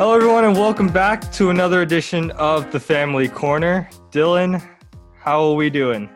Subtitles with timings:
[0.00, 3.86] Hello, everyone, and welcome back to another edition of the Family Corner.
[4.10, 4.66] Dylan,
[5.18, 6.08] how are we doing?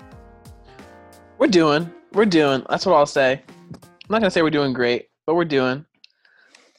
[1.39, 1.93] We're doing.
[2.15, 2.65] We're doing.
[2.70, 3.43] That's what I'll say.
[3.45, 5.84] I'm not gonna say we're doing great, but we're doing.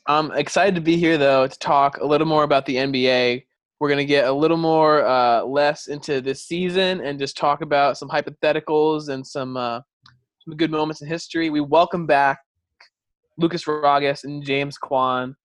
[0.07, 3.45] I'm excited to be here though to talk a little more about the NBA.
[3.79, 7.99] We're gonna get a little more uh, less into this season and just talk about
[7.99, 9.81] some hypotheticals and some uh,
[10.43, 11.51] some good moments in history.
[11.51, 12.39] We welcome back
[13.37, 15.35] Lucas Raagas and James Kwon,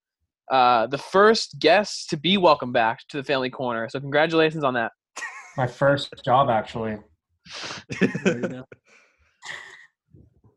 [0.51, 3.89] uh, the first guests to be welcomed back to the Family Corner.
[3.89, 4.93] So congratulations on that.
[5.57, 6.99] My first job, actually.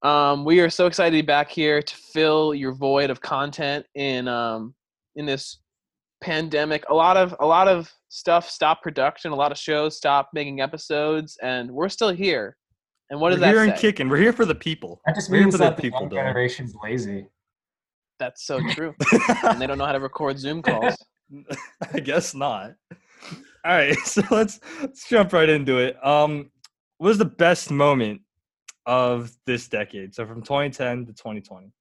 [0.04, 3.86] Um, we are so excited to be back here to fill your void of content
[3.96, 4.76] in um,
[5.16, 5.62] in this
[6.22, 6.84] pandemic.
[6.90, 9.32] A lot of a lot of stuff stopped production.
[9.32, 12.58] A lot of shows stopped making episodes, and we're still here.
[13.10, 14.10] And what does We're here that and kicking.
[14.10, 15.00] We're here for the people.
[15.06, 16.14] That just means that the people, young Dylan.
[16.16, 17.28] generation's lazy.
[18.20, 18.94] That's so true.
[19.44, 20.96] and they don't know how to record Zoom calls.
[21.94, 22.74] I guess not.
[23.66, 26.04] All right, so let's let's jump right into it.
[26.06, 26.52] Um,
[26.98, 28.22] what was the best moment
[28.86, 30.14] of this decade?
[30.14, 31.72] So from 2010 to 2020.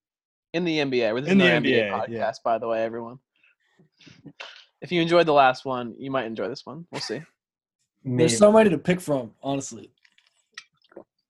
[0.53, 1.13] in the NBA.
[1.13, 2.31] We're this In is the NBA, NBA, podcast, yeah.
[2.43, 3.19] by the way, everyone.
[4.81, 6.85] If you enjoyed the last one, you might enjoy this one.
[6.91, 7.21] We'll see.
[8.03, 9.91] There's so many to pick from, honestly.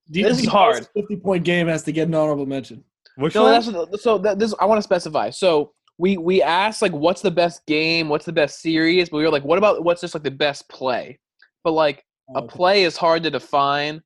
[0.09, 0.87] D- This is hard.
[0.95, 2.83] 50 point game has to get an honorable mention.
[3.17, 3.51] Which No, one?
[3.91, 4.17] that's so.
[4.17, 5.29] That, this I want to specify.
[5.29, 8.09] So we we asked like, what's the best game?
[8.09, 9.09] What's the best series?
[9.09, 11.19] But we were like, what about what's just like the best play?
[11.63, 11.99] But like
[12.35, 12.55] a oh, Okay.
[12.55, 14.01] play is hard to define.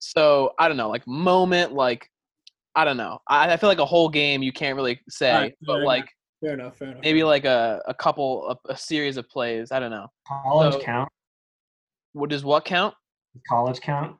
[0.00, 2.08] So I don't know, like moment, like
[2.74, 3.18] I don't know.
[3.28, 6.08] I, I feel like a whole game you can't really say, Alright, but fair like
[6.42, 7.02] Fair enough, fair enough.
[7.02, 9.70] maybe like a, a couple a, a series of plays.
[9.72, 10.06] I don't know.
[10.26, 11.08] college so- count.
[12.12, 12.94] What does what count?
[13.48, 14.16] College count.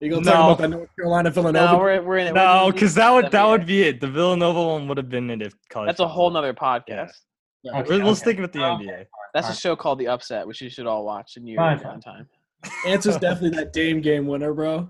[0.00, 0.32] You gonna No.
[0.32, 1.72] talk about that North Carolina Villanova?
[1.72, 2.34] No, we're we're in it.
[2.34, 4.00] no, because that would that would be it.
[4.00, 5.88] The Villanova one would have been it if college.
[5.88, 6.32] That's a whole it.
[6.34, 7.12] nother podcast.
[7.62, 7.80] Yeah.
[7.80, 8.14] Okay, We're, we'll okay.
[8.20, 8.84] stick with the Okay.
[8.86, 9.06] NBA.
[9.32, 11.80] That's a show called The Upset, which you should all watch in your Fine.
[11.80, 12.28] prime time.
[12.86, 14.88] Answer's definitely that Dame game winner, bro.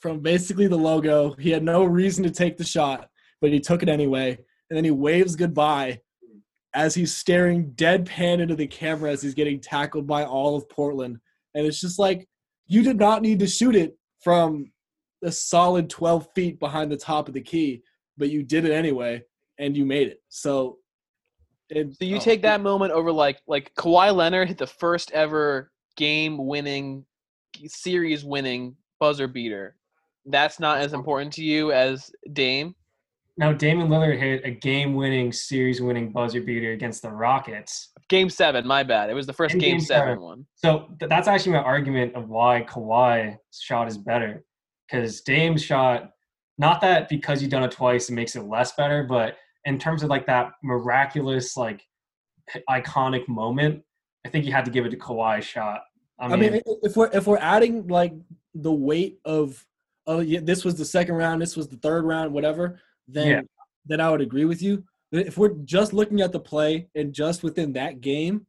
[0.00, 3.08] From basically the logo, he had no reason to take the shot,
[3.40, 4.30] but he took it anyway.
[4.70, 6.00] And then he waves goodbye
[6.72, 11.18] as he's staring deadpan into the camera as he's getting tackled by all of Portland.
[11.54, 12.28] And it's just like,
[12.68, 14.70] you did not need to shoot it from
[15.22, 17.82] a solid 12 feet behind the top of the key,
[18.16, 19.22] but you did it anyway,
[19.58, 20.22] and you made it.
[20.28, 20.78] So,
[21.68, 25.10] it, So you oh, take that moment over like like Kawhi Leonard hit the first
[25.12, 27.04] ever game winning,
[27.66, 29.76] series winning buzzer beater.
[30.26, 32.74] That's not as important to you as Dame.
[33.40, 37.90] Now Damian Lillard hit a game-winning, series-winning buzzer beater against the Rockets.
[38.10, 39.08] Game seven, my bad.
[39.08, 40.22] It was the first In game, game seven, seven.
[40.22, 40.46] one.
[40.56, 44.44] So th- that's actually my argument of why Kawhi's shot is better.
[44.86, 46.10] Because Dame's shot,
[46.58, 50.02] not that because you've done it twice it makes it less better, but in terms
[50.02, 51.80] of like that miraculous, like
[52.68, 53.82] iconic moment,
[54.26, 55.80] I think you had to give it to Kawhi's shot.
[56.18, 58.12] I I mean, mean, if we're if we're adding like
[58.54, 59.64] the weight of
[60.06, 62.78] oh yeah, this was the second round, this was the third round, whatever,
[63.12, 63.40] then Yeah.
[63.86, 64.84] then I would agree with you.
[65.12, 68.46] But if we're just looking at the play and just within that game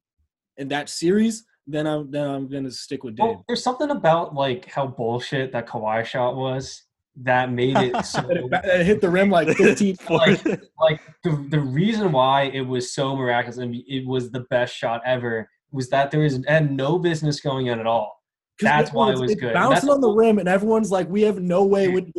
[0.58, 3.28] and that series, then I'm then I'm gonna stick with Dame.
[3.28, 6.84] well, there's something about like how bullshit that Kawhi shot was
[7.24, 10.46] that made it so it, hit the rim like 15 like,
[10.80, 15.02] like the, the reason why it was so miraculous and it was the best shot
[15.06, 18.22] ever was that there was it had no business going in at all.
[18.60, 19.54] That's why it was it's good.
[19.54, 22.12] Bouncing on the rim, and everyone's like, "We have no way." With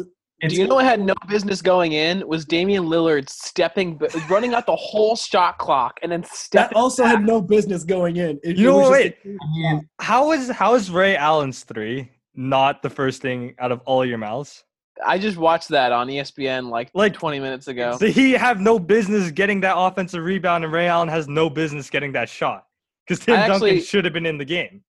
[0.42, 3.96] It's, Do you know what had no business going in was Damian Lillard stepping,
[4.28, 6.76] running out the whole shot clock, and then that stepping.
[6.76, 8.40] also had no business going in.
[8.42, 9.16] It- You it know what, just wait.
[9.24, 13.70] a- I mean, How is how is Ray Allen's three not the first thing out
[13.70, 14.64] of all your mouths?
[15.06, 17.96] I just watched that on ESPN like Like- 20 minutes ago.
[17.98, 21.88] So he have no business getting that offensive rebound, and Ray Allen has no business
[21.88, 22.66] getting that shot
[23.06, 24.82] because Tim I Duncan should have been in the game.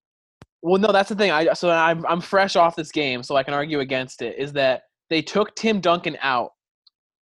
[0.63, 1.29] Well, no, that's the thing.
[1.29, 4.35] I so I'm I'm fresh off this game, so I can argue against it.
[4.39, 4.83] Is that
[5.13, 6.49] they took Tim Duncan out.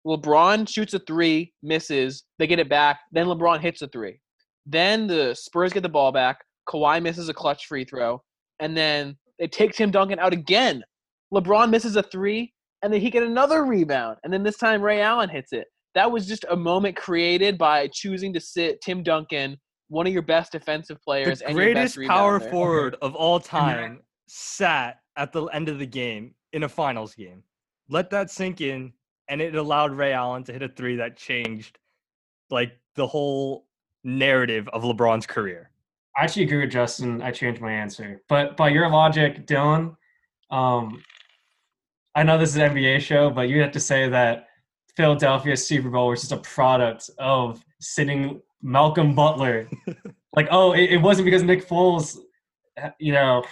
[0.07, 2.25] LeBron shoots a three, misses.
[2.39, 3.01] They get it back.
[3.13, 4.21] Then LeBron hits a three.
[4.65, 6.39] Then the Spurs get the ball back.
[6.69, 8.23] Kawhi misses a clutch free throw,
[8.61, 10.83] and then they take Tim Duncan out again.
[11.35, 12.53] LeBron misses a three,
[12.83, 15.67] and then he get another rebound, and then this time Ray Allen hits it.
[15.95, 19.59] That was just a moment created by choosing to sit Tim Duncan,
[19.89, 22.51] one of your best defensive players, The and your best greatest power rebounder.
[22.51, 27.43] forward of all time sat at the end of the game in a finals game.
[27.89, 28.93] Let that sink in,
[29.29, 31.79] and it allowed Ray Allen to hit a three that changed
[32.51, 33.67] like the whole
[34.05, 35.71] narrative of LeBron's career.
[36.17, 37.21] I actually agree with Justin.
[37.23, 39.97] I changed my answer, but by your logic, Dylan,
[40.51, 41.03] um,
[42.15, 44.49] I know this is an NBA show, but you have to say that
[44.97, 49.69] Philadelphia Super Bowl was just a product of sitting Malcolm Butler.
[50.35, 52.17] like, oh, it, it wasn't because Nick Foles,
[52.99, 53.45] you know,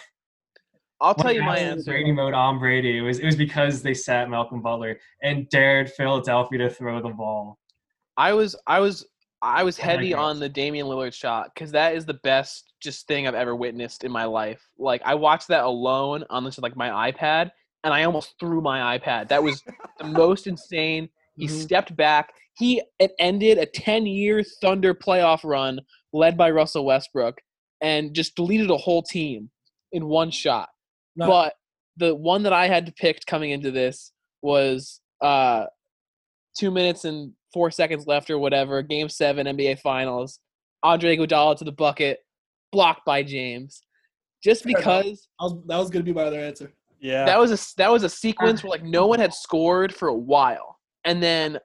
[1.05, 1.93] I'll tell you my answer.
[1.93, 2.99] Brady mode on Brady.
[2.99, 7.11] It was it was because they sat Malcolm Butler and dared Philadelphia to throw the
[7.11, 7.59] ball.
[8.17, 9.07] I was I was
[9.43, 10.21] I was Oh heavy gosh.
[10.21, 14.03] on the Damian Lillard shot because that is the best just thing I've ever witnessed
[14.05, 14.63] in my life.
[14.79, 17.51] Like I watched that alone on this like my iPad,
[17.83, 19.29] and I almost threw my iPad.
[19.29, 19.63] That was
[19.99, 21.11] the most insane.
[21.37, 21.51] He Mhm.
[21.51, 22.33] stepped back.
[22.57, 25.81] He it ended a ten year Thunder playoff run
[26.15, 27.43] led by Russell Westbrook,
[27.83, 29.51] and just deleted a whole team
[29.93, 30.69] in one shot.
[31.17, 31.29] No.
[31.29, 31.55] But
[31.97, 34.13] the one that I had to pick coming into this
[34.43, 35.67] was uh,
[36.57, 40.41] two minutes and four seconds left or whatever, game seven, NBA Finals.
[40.83, 42.21] Andre Iguodala to the bucket,
[42.71, 43.83] blocked by James.
[44.43, 46.71] Just because was, that was gonna be my other answer.
[47.01, 47.25] Yeah.
[47.25, 50.15] that was a that was a sequence where like no one had scored for a
[50.15, 51.59] while, and then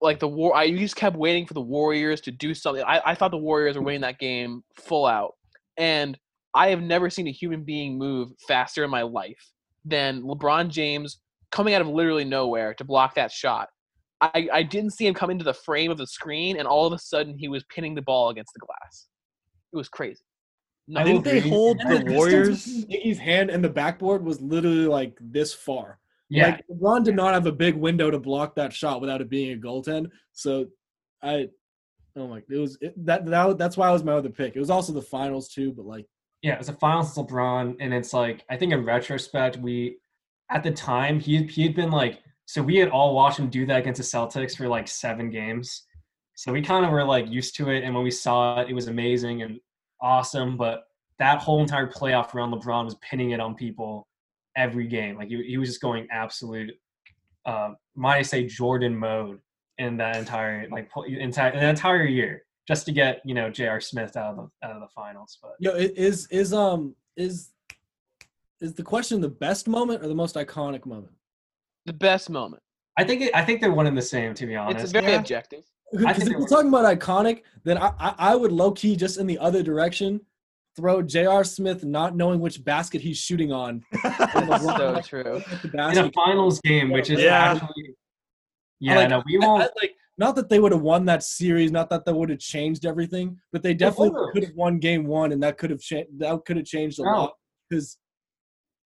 [0.00, 2.84] like the war, I just kept waiting for the Warriors to do something.
[2.84, 5.34] I, I thought the Warriors were winning that game full out,
[5.76, 6.18] and
[6.54, 9.50] I have never seen a human being move faster in my life
[9.84, 11.18] than LeBron James
[11.50, 13.68] coming out of literally nowhere to block that shot.
[14.20, 16.92] I, I didn't see him come into the frame of the screen, and all of
[16.92, 19.08] a sudden he was pinning the ball against the glass.
[19.72, 20.24] It was crazy.
[20.86, 21.50] No, I Didn't they agree.
[21.50, 22.64] hold And the Warriors?
[22.64, 25.98] between Iggy's hand and the backboard was literally like this far.
[26.28, 29.28] Yeah, Like LeBron did not have a big window to block that shot without it
[29.28, 30.10] being a goaltend.
[30.32, 30.66] So
[31.22, 31.48] I
[32.16, 34.56] oh my it was it, that that that's why I was my other pick.
[34.56, 36.06] It was also the finals too, but like
[36.44, 39.96] yeah, it was a finals with LeBron, and it's like I think in retrospect, we
[40.50, 43.64] at the time he he had been like so we had all watched him do
[43.64, 45.86] that against the Celtics for like seven games,
[46.34, 48.74] so we kind of were like used to it, and when we saw it, it
[48.74, 49.58] was amazing and
[50.02, 50.58] awesome.
[50.58, 50.84] But
[51.18, 54.06] that whole entire playoff run, LeBron was pinning it on people
[54.54, 55.16] every game.
[55.16, 56.72] Like he he was just going absolute,
[57.46, 59.40] uh, might I say Jordan mode
[59.78, 63.80] in that entire like entire an entire year just to get you know J.R.
[63.80, 65.52] Smith out of the out of the finals, but.
[65.58, 67.50] yo, is is um is
[68.60, 71.12] is the question the best moment or the most iconic moment?
[71.86, 72.62] the best moment.
[72.96, 74.84] I think it, I think they're one and the same, to be honest.
[74.84, 75.18] It's very Yeah.
[75.18, 75.64] objective.
[75.92, 79.26] Because if we're talking about iconic, then I, I I would low key just in
[79.26, 80.20] the other direction
[80.76, 81.44] throw J.R.
[81.44, 83.84] Smith not knowing which basket he's shooting on.
[83.92, 85.42] and LeBron So like, true.
[85.62, 87.52] the in a finals game, which is Yeah.
[87.52, 87.94] actually
[88.80, 89.62] yeah, like, no, we won't.
[89.62, 92.38] I, like not that they would have won that series, not that that would have
[92.38, 96.10] changed everything, but they definitely could have won game one, and that could have changed.
[96.18, 97.32] That could have changed a lot
[97.68, 97.98] because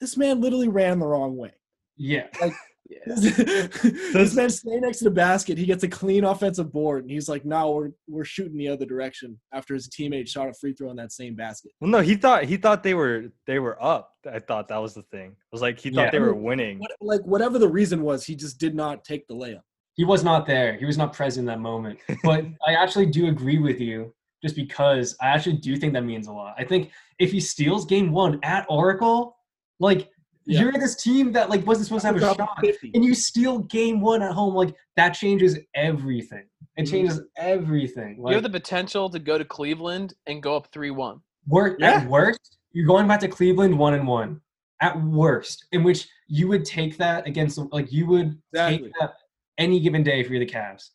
[0.01, 1.53] this man literally ran the wrong way.
[1.97, 2.29] yeah,
[2.91, 3.01] Yeah.
[3.13, 7.29] this man staying next to the basket, he gets a clean offensive board, and he's
[7.29, 10.89] like, "No, we're we're shooting the other direction." After his teammate shot a free throw
[10.91, 11.73] in that same basket.
[11.83, 14.13] Well, no, he thought he thought they were they were up.
[14.33, 15.33] I thought that was the thing.
[15.33, 16.11] It was like he thought Yeah.
[16.13, 16.79] they were winning.
[16.79, 19.61] What, like whatever the reason was, he just did not take the layup.
[19.99, 20.77] He was not there.
[20.79, 21.99] He was not present in that moment.
[22.23, 26.29] But I actually do agree with you, just because I actually do think that means
[26.29, 26.55] a lot.
[26.57, 29.37] I think if he steals game one at Oracle,
[29.81, 30.09] like
[30.47, 30.61] Yeah.
[30.61, 32.93] you're this team that like wasn't supposed to have a shot, 50.
[32.95, 36.47] and you steal game one at home, like that changes everything.
[36.77, 36.91] It Mhm.
[36.93, 38.13] changes everything.
[38.25, 41.21] You have the potential to go to Cleveland and go up three one.
[41.49, 41.97] Work Yeah.
[42.03, 44.41] at worst, you're going back to Cleveland one and one.
[44.81, 48.79] At worst, in which you would take that against like you would Exactly.
[48.85, 49.15] take that
[49.59, 50.91] any given day if you're the Cavs.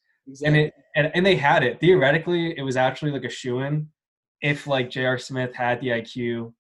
[0.46, 1.80] And it and, and they had it.
[1.80, 3.90] Theoretically, it was actually like a shoe in
[4.42, 5.18] if like J.R.
[5.18, 6.54] Smith had the IQ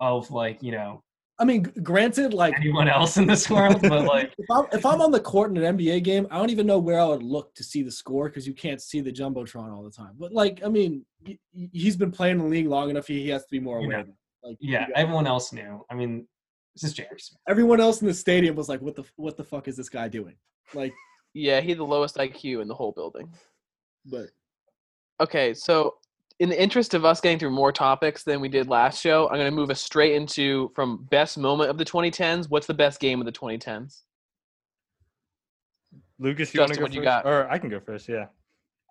[0.00, 1.02] of like, you know,
[1.38, 5.00] I mean, granted, like anyone else in this world, but like if I'm, if I'm
[5.00, 7.54] on the court in an NBA game, I don't even know where I would look
[7.54, 10.12] to see the score because you can't see the jumbotron all the time.
[10.18, 11.38] But like, I mean, he,
[11.72, 13.06] he's been playing the league long enough.
[13.06, 14.04] He, he has to be more You aware.
[14.04, 14.12] know.
[14.44, 15.84] Like, yeah, everyone else knew.
[15.90, 16.26] I mean,
[16.74, 17.18] this is J.R.
[17.18, 17.38] Smith.
[17.48, 20.08] everyone else in the stadium was like, "What the what the fuck is this guy
[20.08, 20.34] doing?"
[20.74, 20.92] Like,
[21.34, 23.32] Yeah, he had the lowest IQ in the whole building.
[24.04, 24.28] but
[25.20, 25.96] Okay, so
[26.40, 29.36] in the interest of us getting through more topics than we did last show, I'm
[29.36, 32.50] going to move us straight into from best moment of the 2010s.
[32.50, 34.00] What's the best game of the 2010s?
[36.18, 36.96] Lucas, you want to go what first?
[36.96, 37.26] you got?
[37.26, 38.08] Or I can go first.
[38.08, 38.26] Yeah,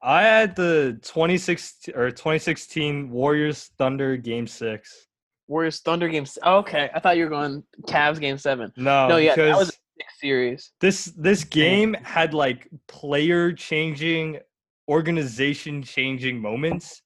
[0.01, 5.07] I had the 2016 or 2016 Warriors Thunder Game Six.
[5.47, 6.37] Warriors Thunder games.
[6.45, 8.71] Okay, I thought you were going Cavs game seven.
[8.77, 9.81] No, no, yeah, that was a sick
[10.19, 10.71] series.
[10.81, 14.39] this this game had like player changing,
[14.89, 17.01] organization changing moments.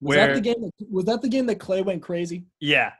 [0.00, 0.60] was Where that the game?
[0.60, 2.44] That, was that the game that Clay went crazy?
[2.60, 2.92] yeah,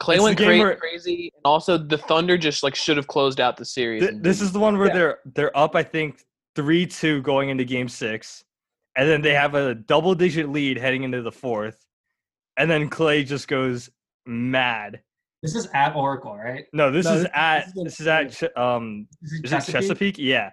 [0.00, 3.06] Clay It's went game crazy, where- crazy, and also the Thunder just like should have
[3.06, 4.02] closed out the series.
[4.02, 4.94] Th- this is the one where Yeah.
[4.94, 6.24] they're they're up, I think,
[6.56, 8.44] three two going into game six,
[8.96, 11.84] and then they have a double digit lead heading into the fourth,
[12.56, 13.90] and then Clay just goes
[14.26, 15.02] mad.
[15.42, 16.66] This is at Oracle, right?
[16.72, 19.60] No, this No, is this- at this is this is at Ch- um is it
[19.64, 20.18] Chesapeake?
[20.18, 20.50] Yeah.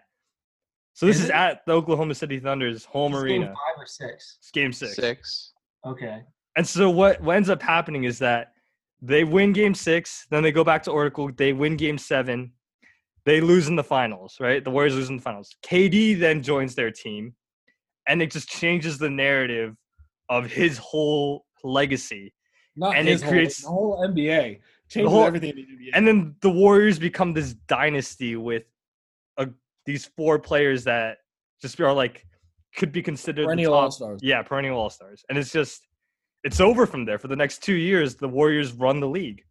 [0.93, 3.53] So this Is is, at the Oklahoma City Thunder's home Is this game arena.
[3.53, 4.37] five or six.
[4.39, 4.95] It's game six.
[4.95, 5.53] Six.
[5.85, 6.23] Okay.
[6.57, 8.51] And so what, what ends up happening is that
[9.01, 12.51] they win game six, then they go back to Oracle, they win game seven,
[13.23, 14.61] they lose in the finals, right?
[14.61, 15.55] The Warriors lose in the finals.
[15.63, 17.33] KD then joins their team,
[18.07, 19.77] and it just changes the narrative
[20.27, 22.33] of his whole legacy.
[22.75, 24.59] Not And his it whole, creates- the whole NBA.
[24.89, 25.91] Changes whole- everything in the NBA.
[25.93, 28.63] And then the Warriors become this dynasty with
[29.37, 29.49] a,
[29.85, 31.19] these four players that
[31.61, 32.25] just are like
[32.75, 34.21] could be considered Perennial all-stars.
[34.23, 35.23] Yeah, perennial all stars.
[35.29, 35.87] And it's just
[36.43, 37.19] it's over from there.
[37.19, 39.43] For the next two years, the Warriors run the league.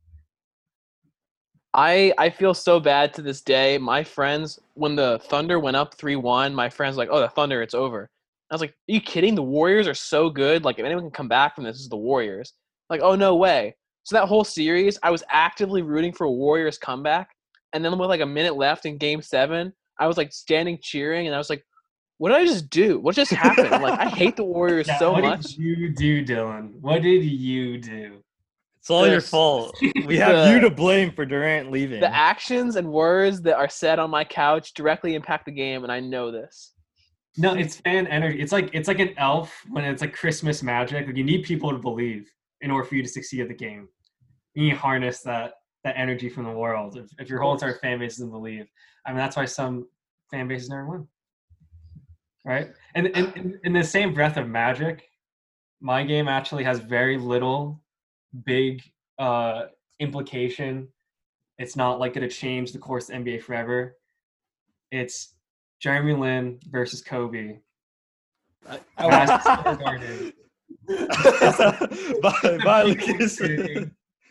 [1.75, 3.79] I I feel so bad to this day.
[3.79, 7.29] My friends, when the Thunder went up three one, my friends were like, "Oh, the
[7.29, 8.09] Thunder, it's over."
[8.51, 9.35] I was like, "Are you kidding?
[9.35, 10.65] The Warriors are so good.
[10.65, 12.55] Like, if anyone can come back from this, is the Warriors."
[12.89, 13.77] Like, oh no way.
[14.09, 17.29] So that whole series, I was actively rooting for a Warriors comeback,
[17.75, 21.27] and then with like a minute left in Game Seven, I was like standing cheering,
[21.27, 21.63] and I was like,
[22.17, 22.99] "What did I just do?
[23.01, 25.37] What just happened?" like, I hate the Warriors Yeah, so what much.
[25.41, 26.81] What did you do, Dylan?
[26.81, 28.25] What did you do?
[28.79, 29.79] It's all your fault.
[30.07, 32.01] We have the- you to blame for Durant leaving.
[32.01, 35.93] The actions and words that are said on my couch directly impact the game, and
[35.93, 36.73] I know this.
[37.37, 38.41] No, it's fan energy.
[38.41, 41.07] It's like it's like an elf when it's like Christmas magic.
[41.07, 43.87] Like you need people to believe in order for you to succeed at the game.
[44.59, 45.53] You harness that
[45.85, 46.97] that energy from the world.
[46.97, 48.67] If, if your whole entire fan base doesn't believe,
[49.07, 49.87] I mean that's why some
[50.33, 51.07] fan bases never win.
[52.45, 52.71] Right?
[52.97, 55.09] And in, in, in the same breath of magic,
[55.81, 57.81] my game actually has very little
[58.45, 58.83] big
[59.21, 59.67] uh
[60.01, 60.89] implication.
[61.59, 63.97] It's not like gonna change the course of the NBA forever.
[64.91, 65.35] It's
[65.81, 67.61] Jeremy Lin versus Kobe.
[68.69, 70.33] I, I, Madison Square Garden.
[72.23, 73.41] bye, bye, Lucas.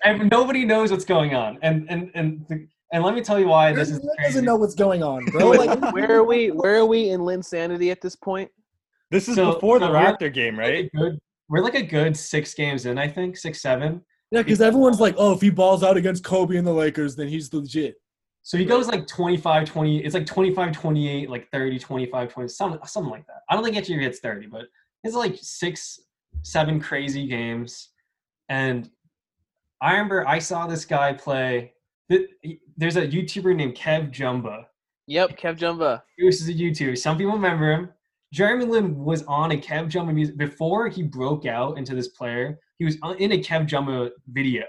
[0.10, 1.58] And nobody knows what's going on.
[1.62, 4.14] And and and the, and let me tell you why this is crazy.
[4.30, 5.50] doesn't know what's going on, bro.
[5.52, 6.50] Like, where are we?
[6.52, 8.50] Where are we in Linsanity at this point?
[9.12, 10.90] This is So- before the so we're- Raptor game, right?
[10.94, 14.02] We're, good, we're like a good six games in, I think, six, seven.
[14.32, 17.28] yeah, because everyone's like, oh, if he balls out against Kobe and the Lakers, then
[17.30, 17.96] he's legit.
[18.44, 20.04] So he goes like 25, 20.
[20.06, 23.42] It's like 25, 28, like 30, 25, 20, something, something like that.
[23.50, 24.64] I don't think he actually hits 30, but
[25.04, 26.00] it's like six,
[26.44, 27.90] seven crazy games.
[28.50, 28.90] And
[29.82, 31.74] I remember I saw this guy play.
[32.10, 34.66] There's a YouTuber named Kev Jumba.
[35.08, 36.02] Yep, Kev Jumba.
[36.18, 36.98] This is a YouTuber.
[36.98, 37.90] Some people remember him.
[38.34, 42.60] Jeremy Lin was on a Kev Jumba music before he broke out into this player.
[42.78, 44.64] He was on- in a Kev Jumba video.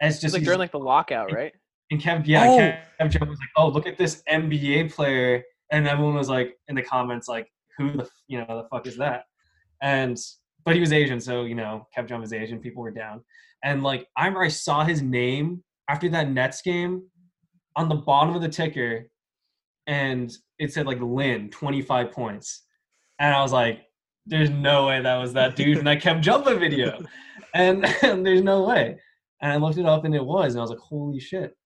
[0.00, 1.52] As just like during like the lockout, right?
[1.90, 2.58] and Kev, yeah, Oh.
[3.04, 6.74] Kev Jumba was like, "Oh, look at this NBA player," and everyone was like in
[6.74, 9.24] the comments like, "Who the you know the fuck is that?"
[9.82, 10.16] And
[10.64, 12.58] but he was Asian, so you know Kev Jumba was Asian.
[12.60, 13.22] People were down,
[13.64, 17.02] and like I remember I saw his name after that Nets game
[17.76, 19.08] on the bottom of the ticker,
[19.86, 22.64] and it said like twenty five points,
[23.18, 23.82] and I was like,
[24.26, 27.02] "There's no way that was that dude in that Kev Jumba video,"
[27.54, 28.98] and, and there's no way.
[29.42, 31.56] And I looked it up, and it was, and I was like, "Holy shit!"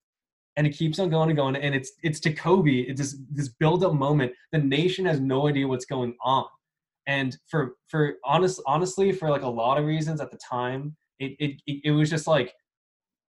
[0.56, 2.80] and it keeps on going and going and it's it's to kobe.
[2.80, 4.32] It's this this build up moment.
[4.52, 6.46] The nation has no idea what's going on.
[7.06, 11.36] And for for honest honestly for like a lot of reasons at the time it
[11.66, 12.52] it it, was just like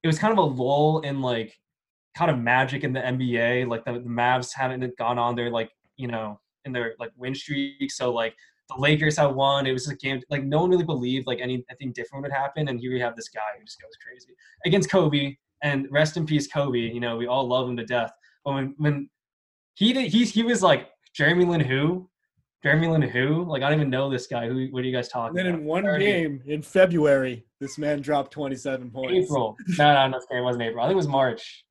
[0.02, 1.54] it was kind of a lull in like
[2.16, 5.71] kind of magic in the nba like the, the mavs hadn't gone on their like
[5.97, 8.35] you know in their like win streak so like
[8.68, 9.66] the Lakers had won.
[9.66, 12.80] It was a game like no one really believed like anything different would happen, and
[12.80, 16.47] here we have this guy who just goes crazy against Kobe and rest in peace
[16.49, 16.78] Kobe.
[16.78, 18.12] You know, we all love him to death.
[18.45, 19.11] But when when
[19.75, 22.09] he did, he's he was like Jeremy Lin who,
[22.62, 24.49] Jeremy Lin who, like I don't even know this guy.
[24.49, 24.66] Who?
[24.66, 25.61] What are you guys And talking then about?
[25.61, 29.26] in one game in February, this man dropped 27 points.
[29.26, 29.56] April.
[29.78, 30.84] No, no, no, it wasn't April.
[30.84, 31.64] I think it was March.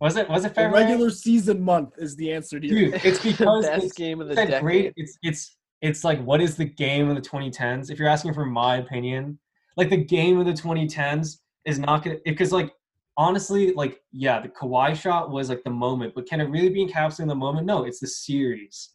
[0.00, 0.28] Was it?
[0.28, 3.84] Was it The regular season month is the answer to your Dude, it's because Best
[3.84, 4.92] it's, game of the it's that great.
[4.96, 7.90] It's it's it's like what is the game of the 2010s?
[7.90, 9.38] If you're asking for my opinion,
[9.76, 12.72] like the game of the 2010s is not gonna because like
[13.16, 16.84] honestly, like yeah, the Kawhi shot was like the moment, but can it really be
[16.84, 17.66] encapsulated in the moment?
[17.66, 18.90] No, it's the series.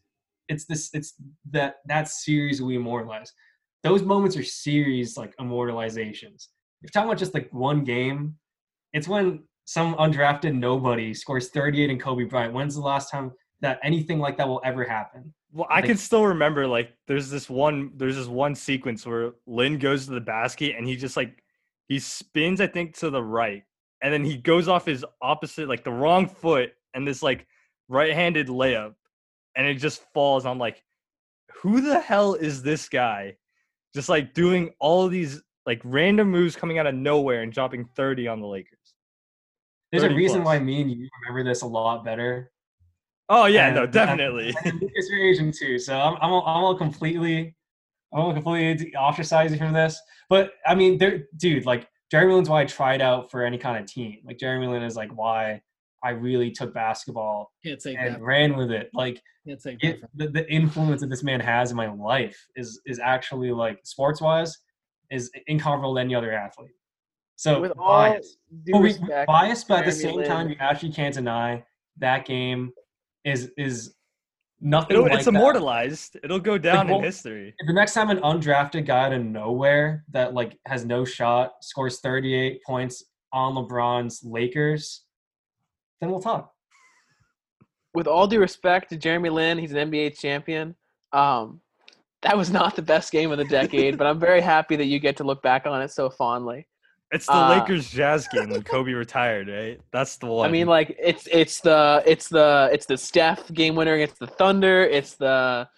[0.49, 0.89] It's this.
[0.93, 1.13] It's
[1.51, 3.31] that that series we immortalize.
[3.83, 6.47] Those moments are series like immortalizations.
[6.81, 8.35] If you're talking about just like one game,
[8.93, 12.53] it's when some undrafted nobody scores 38 in Kobe Bryant.
[12.53, 13.31] When's the last time
[13.61, 15.33] that anything like that will ever happen?
[15.51, 19.33] Well, I Like- can still remember like there's this one there's this one sequence where
[19.45, 21.43] Lin goes to the basket and he just like
[21.87, 23.63] he spins I think to the right
[24.01, 27.47] and then he goes off his opposite like the wrong foot and this like
[27.87, 28.93] right-handed layup
[29.55, 30.45] and it just falls.
[30.45, 30.83] I'm like,
[31.61, 33.37] who the hell is this guy?
[33.93, 37.85] Just like doing all of these like random moves coming out of nowhere and dropping
[37.95, 38.77] 30 on the Lakers.
[39.91, 40.57] There's a reason plus.
[40.57, 42.51] why me and you remember this a lot better
[43.29, 44.55] Oh yeah, no, definitely.
[44.63, 47.55] And Lucas, you're Asian too, so I'm I'm I'm all completely
[48.13, 49.99] I'm all completely ostracize you from this.
[50.29, 53.83] But I mean, there, dude, like Jeremy Lin's why I tried out for any kind
[53.83, 54.19] of team.
[54.23, 55.61] Like Jeremy Lin is like why
[56.07, 58.21] I really took basketball Can't take and that.
[58.21, 58.89] ran with it.
[58.93, 62.79] Like Can't take it, the, the influence that this man has in my life is
[62.85, 64.57] is actually like sports wise
[65.11, 66.71] is incomparable to any other athlete.
[67.35, 68.37] So With all bias.
[68.63, 68.97] due Well, we-
[69.27, 71.63] bias, but at the Jeremy same time, you actually can't deny
[71.97, 72.71] that game
[73.25, 73.93] is is
[74.61, 74.91] nothing.
[74.95, 75.35] It'll, like it's that.
[75.35, 76.17] immortalized.
[76.23, 77.53] It'll go down well- in history.
[77.67, 81.99] The next time an undrafted guy out of nowhere that like has no shot scores
[81.99, 85.03] 38 points on LeBron's Lakers,
[86.01, 86.53] then we'll talk.
[87.93, 90.75] with all due respect to Jeremy Lin, he's an NBA champion.
[91.13, 91.61] Um,
[92.21, 94.99] that was not the best game of the decade, but I'm very happy that you
[94.99, 96.67] get to look back on it so fondly.
[97.11, 99.79] It's the uh, Lakers Jazz game when Kobe retired, right?
[99.93, 100.47] That's the one.
[100.47, 104.27] I mean, like it's it's the it's the it's the Steph game winner against the
[104.27, 104.83] Thunder.
[104.83, 105.69] It's the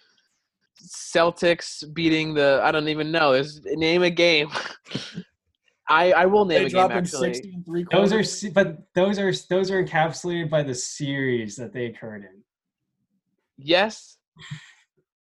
[0.82, 3.32] Celtics beating the I don't even know.
[3.32, 4.50] There's name a game.
[5.90, 7.34] I I will name They a game dropping actually.
[7.34, 11.72] 60 and three Those are, but those are those are encapsulated by the series that
[11.72, 12.42] they occurred in.
[13.58, 14.18] Yes,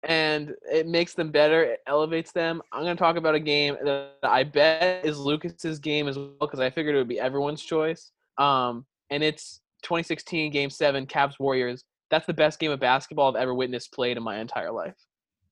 [0.03, 1.63] and it makes them better.
[1.63, 2.61] It elevates them.
[2.71, 6.59] I'm gonna talk about a game that I bet is Lucas's game as well because
[6.59, 8.11] I figured it would be everyone's choice.
[8.37, 11.83] Um, and it's 2016 Game Seven, Cavs Warriors.
[12.11, 14.95] That's the best game of basketball I've ever witnessed played in my entire life.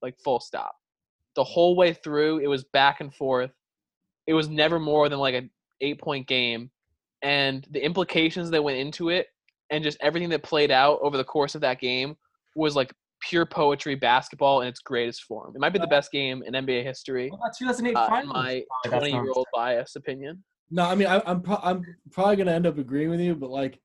[0.02, 0.76] Like full stop.
[1.36, 3.52] The whole way through, it was back and forth.
[4.28, 5.50] It was never more than like an
[5.82, 6.70] eight point game,
[7.24, 9.28] and the implications that went into it,
[9.70, 12.16] and just everything that played out over the course of that game
[12.56, 15.54] was like pure poetry basketball in its greatest form.
[15.56, 17.30] It might be the best game in NBA history.
[17.32, 20.44] Well, that's 2008 Uh, in my Oh, that's 20 not- year old bias opinion.
[20.70, 23.50] No, I mean I, I'm pro- I'm probably gonna end up agreeing with you, but
[23.50, 23.80] like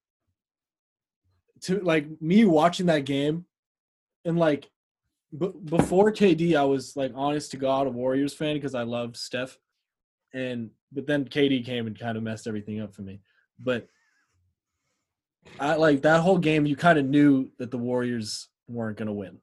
[1.63, 3.45] to like me watching that game
[4.25, 4.69] and like
[5.39, 9.17] b- before KD, I was like honest to God a Warriors fan because I love
[9.17, 9.59] Steph,
[10.35, 13.21] and but then KD came and kind of messed everything up for me.
[13.59, 13.87] But
[15.59, 16.67] I like that whole game.
[16.67, 19.39] You kind of knew that the Warriors weren't gonna win.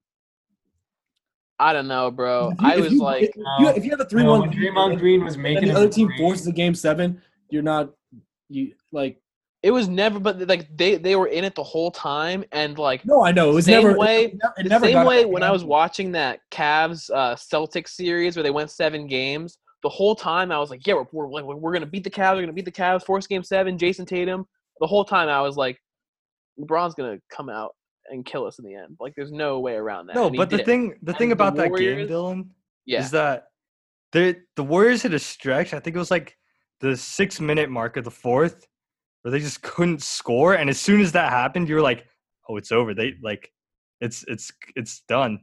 [1.62, 2.52] I don't know, bro.
[2.54, 4.32] If you- I if was you- like, if you, if you have a three No,
[4.32, 7.22] one, when Draymond Green was and making the other team three- forces a game seven,
[7.50, 7.92] you're not
[8.48, 9.22] you like
[9.62, 13.06] it was never, but like they they were in it the whole time, and like
[13.06, 15.52] no, I know it was Same never way- It, never, the same way when I
[15.52, 20.52] was watching that Cavs uh, Celtics series where they went seven games, the whole time
[20.52, 22.66] I was like, yeah, we're we're, we're, we're gonna beat the Cavs, we're gonna beat
[22.66, 24.46] the Cavs, force game seven, Jayson Tatum.
[24.80, 25.78] The whole time I was like,
[26.60, 27.76] LeBron's gonna come out
[28.10, 28.98] and kill us in the end.
[29.00, 30.16] Like, there's no way around that.
[30.16, 30.66] no, but the did.
[30.66, 32.48] thing, the And thing the about that game, Dylan,
[32.86, 33.46] yeah, is that
[34.12, 35.74] the the Warriors hit a stretch.
[35.74, 36.36] I think it was like
[36.82, 38.68] the six minute mark of the fourth,
[39.22, 40.56] where they just couldn't score.
[40.56, 42.06] And as soon as that happened, you were like,
[42.50, 43.52] "Oh, it's over." They like,
[44.02, 45.40] it's it's it's done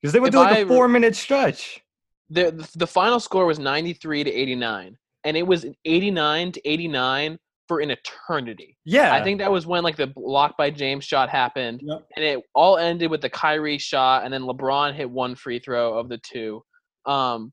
[0.00, 1.82] because they went If through like I a four minute stretch.
[2.30, 7.80] The the- final score was 93 to 89, and it was 89 to 89 for
[7.80, 8.76] an eternity.
[8.84, 12.06] Yeah, I think that was when like the block by James shot happened, Yep.
[12.16, 15.98] and it all ended with the Kyrie shot, and then LeBron hit one free throw
[15.98, 16.62] of the two.
[17.06, 17.52] Um,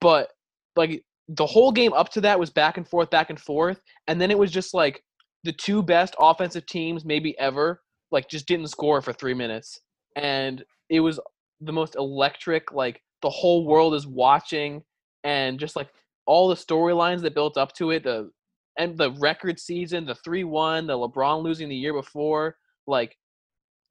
[0.00, 0.28] but
[0.76, 4.20] like the whole game up to that was back and forth, back and forth, and
[4.20, 5.02] then it was just like
[5.44, 7.80] the two best offensive teams maybe ever
[8.12, 9.78] like just didn't score for three minutes,
[10.16, 11.18] and it was
[11.60, 12.72] the most electric.
[12.72, 14.82] Like the whole world is watching,
[15.24, 15.88] and just like
[16.26, 18.30] all the storylines that built up to it, the
[18.78, 22.56] and the record season, the three one, the LeBron losing the year before,
[22.86, 23.16] like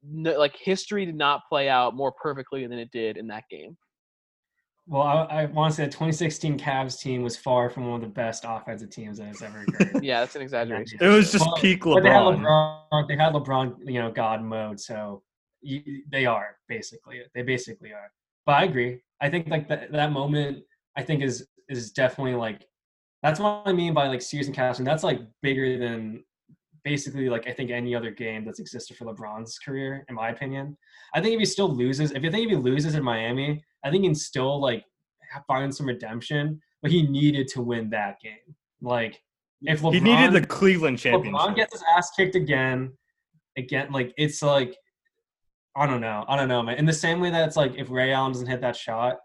[0.02, 3.76] no, like history did not play out more perfectly than it did in that game.
[4.86, 8.00] Well, I, I want to say the 2016 Cavs team was far from one of
[8.00, 10.02] the best offensive teams that has ever occurred.
[10.02, 10.98] Yeah, that's an exaggeration.
[11.00, 12.88] it was just Well, peak But they had LeBron.
[12.92, 13.08] LeBron.
[13.08, 14.80] They had LeBron, you know, God mode.
[14.80, 15.22] So
[15.60, 17.20] you, they are basically.
[17.34, 18.10] They basically are.
[18.46, 19.00] But I agree.
[19.20, 20.64] I think like that that moment.
[20.96, 22.66] I think is is definitely like
[23.22, 26.24] that's what I mean by like series and and that's like bigger than
[26.84, 30.76] basically like I think any other game that's existed for LeBron's career, in my opinion.
[31.14, 33.90] I think if he still loses, if you think if he loses in Miami, I
[33.90, 34.84] think he can still like
[35.46, 36.60] find some redemption.
[36.82, 38.56] But he needed to win that game.
[38.80, 39.22] Like
[39.62, 41.56] if LeBron, he needed the Cleveland LeBron championship.
[41.56, 42.92] gets his ass kicked again,
[43.58, 44.76] again, like it's like
[45.76, 46.76] I don't know, I don't know, man.
[46.76, 49.18] In the same way that it's like if Ray Allen doesn't hit that shot,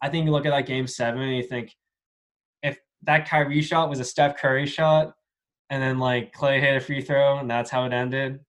[0.00, 1.74] I think you look at that game seven and you think
[2.62, 5.14] if that Kyrie shot was a Steph Curry shot,
[5.70, 8.40] and then like Clay hit a free throw and that's how it ended.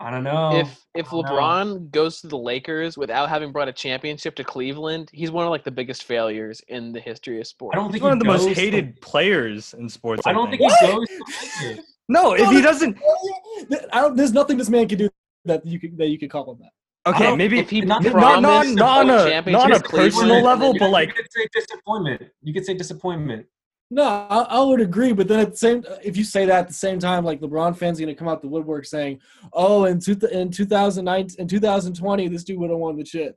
[0.00, 0.56] I don't know.
[0.56, 1.30] if if I don't know.
[1.32, 5.50] LeBron goes to the Lakers without having brought a championship to Cleveland, he's one of
[5.50, 7.76] like the biggest failures in the history of sports.
[7.76, 9.88] I don't think He's think one of he the most goes to- hated players in
[9.88, 10.26] sports.
[10.26, 10.72] I don't think think.
[10.80, 11.84] he goes to the Lakers.
[12.08, 12.98] No, if he doesn't,
[13.92, 14.16] I don't.
[14.16, 15.08] There's nothing this man can do
[15.44, 16.70] that you could that you could call him that.
[17.04, 19.88] Okay, maybe if he not- not promised not not on a championships not on a
[19.88, 22.22] personal level, then but you like could say disappointment.
[22.42, 23.46] You could say disappointment.
[23.90, 26.68] No, I, I would agree, but then at the same, if you say that at
[26.68, 29.20] the same time, like LeBron fans are gonna come out the woodwork saying,
[29.52, 33.36] "Oh, in two, in 2009, in 2020, this dude would have won the chip,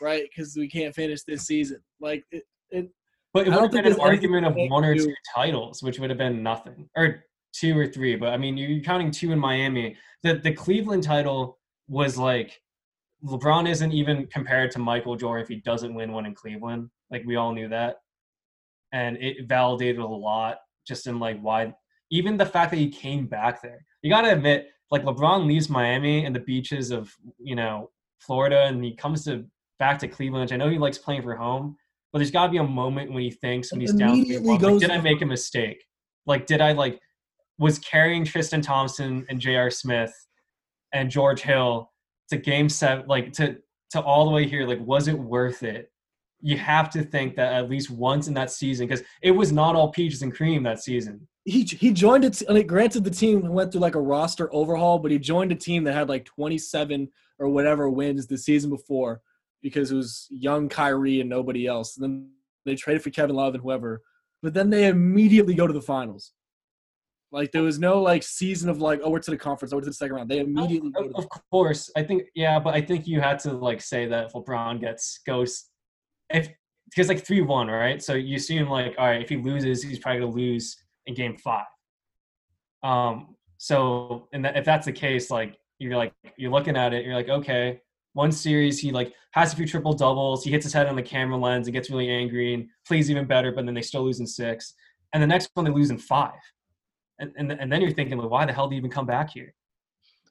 [0.00, 0.24] right?
[0.24, 2.90] Because we can't finish this season." Like it, it
[3.32, 6.00] But it I would don't have been an argument of one or two titles, which
[6.00, 7.22] would have been nothing, or
[7.58, 8.16] two or three.
[8.16, 9.96] But I mean, you're counting two in Miami.
[10.22, 12.60] The the Cleveland title was like
[13.24, 16.88] LeBron isn't even compared to Michael Jordan if he doesn't win one in Cleveland.
[17.10, 17.96] Like we all knew that,
[18.92, 21.72] and it validated a lot just in like why
[22.10, 23.84] even the fact that he came back there.
[24.02, 27.90] You got to admit, like LeBron leaves Miami and the beaches of you know
[28.20, 29.44] Florida, and he comes to
[29.78, 30.42] back to Cleveland.
[30.42, 31.76] Which I know he likes playing for home,
[32.12, 34.24] but there's got to be a moment when he thinks when he's down.
[34.42, 35.84] Like, did I make a mistake?
[36.26, 37.00] Like, did I like
[37.58, 39.70] was carrying Tristan Thompson and J.R.
[39.70, 40.12] Smith
[40.92, 41.90] and George Hill
[42.30, 43.58] to Game Seven, like to
[43.90, 44.66] to all the way here?
[44.66, 45.90] Like, was it worth it?
[46.40, 49.74] You have to think that at least once in that season, because it was not
[49.74, 51.26] all peaches and cream that season.
[51.44, 52.40] he he joined it.
[52.48, 55.56] I mean, granted, the team went through like a roster overhaul, but he joined a
[55.56, 59.20] team that had like 27 or whatever wins the season before
[59.62, 61.96] because it was young Kyrie and nobody else.
[61.96, 62.30] And then
[62.64, 64.02] they traded for Kevin Love and whoever,
[64.42, 66.32] but then they immediately go to the finals.
[67.30, 69.82] Like there was no like season of like oh we're to the conference, oh we're
[69.82, 70.30] to the second round.
[70.30, 73.38] They immediately go to Of, of course, I think yeah, but I think you had
[73.40, 75.66] to like say that if LeBron gets goes,
[76.30, 76.48] if
[76.86, 78.02] because like three one, right?
[78.02, 81.36] So you assume like all right, if he loses, he's probably gonna lose in Game
[81.36, 81.66] Five.
[82.82, 83.34] Um.
[83.58, 87.14] So and that, if that's the case, like you're like you're looking at it, you're
[87.14, 87.80] like okay,
[88.14, 91.02] one series he like has a few triple doubles, he hits his head on the
[91.02, 94.18] camera lens and gets really angry and plays even better, but then they still lose
[94.18, 94.72] in six,
[95.12, 96.32] and the next one they lose in five.
[97.18, 99.30] And, and, and then you're thinking, like, why the hell did he even come back
[99.30, 99.54] here?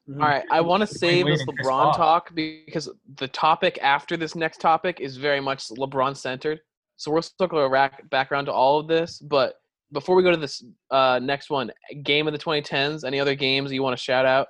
[0.08, 0.22] Mhm.
[0.22, 1.94] All right, I want to Dwayne save Wade this LeBron Paul.
[1.94, 6.60] talk because the topic after this next topic is very much LeBron centered.
[6.96, 9.18] So we'll circle a rack back around to all of this.
[9.18, 9.56] But
[9.92, 11.70] before we go to this uh, next one,
[12.02, 14.48] game of the 2010s, any other games you want to shout out?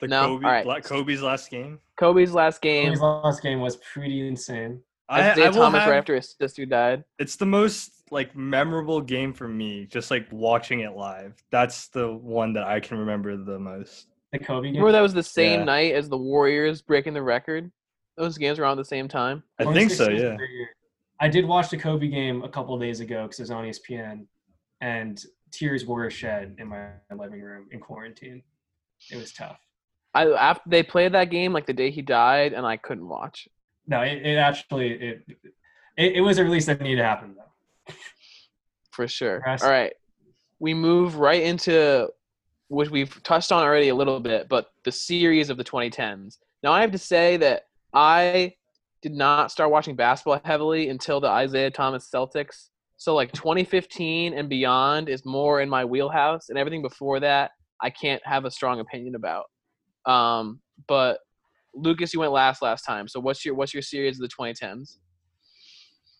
[0.00, 0.26] the No?
[0.38, 0.84] Kobe, Alright.
[0.84, 1.80] Kobe's last game.
[1.98, 2.90] Kobe's last game.
[2.90, 4.80] His last game was pretty insane.
[5.08, 7.02] I, Isaiah I will Thomas have, right after his sister died.
[7.18, 9.86] it's the most like memorable game for me.
[9.86, 11.42] Just like watching it live.
[11.50, 14.08] That's the one that I can remember the most.
[14.32, 14.74] The Kobe game.
[14.74, 15.64] Remember that was the same Yeah.
[15.64, 17.70] night as the Warriors breaking the record.
[18.16, 19.42] Those games were on at the same time.
[19.58, 20.08] I think so.
[20.10, 20.36] Yeah.
[21.20, 23.64] I did watch the Kobe game a couple of days ago because it was on
[23.64, 24.26] ESPN,
[24.80, 28.42] and tears were shed in my living room in quarantine.
[29.10, 29.58] It was tough.
[30.14, 33.48] I after they played that game like the day he died, and I couldn't watch.
[33.86, 35.22] No, it, it actually it,
[35.96, 37.47] it it was a release that needed to happen though.
[38.92, 39.42] For sure.
[39.62, 39.92] All right,
[40.58, 42.08] we move right into
[42.68, 46.38] which we've touched on already a little bit, but the series of the 2010s.
[46.62, 47.62] Now I have to say that
[47.94, 48.54] I
[49.00, 52.68] did not start watching basketball heavily until the Isaiah Thomas Celtics.
[52.96, 57.90] So like 2015 and beyond is more in my wheelhouse, and everything before that I
[57.90, 59.46] can't have a strong opinion about.
[60.04, 61.20] Um, but
[61.74, 63.08] Lucas, you went last last time.
[63.08, 64.98] So what's your what's your series of the 2010s?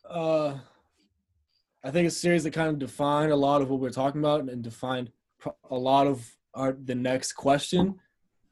[0.08, 0.58] Uh,
[1.84, 4.20] I think it's a series that kind of defined a lot of what we're talking
[4.20, 5.10] about and defined
[5.70, 7.98] a lot of our the next question.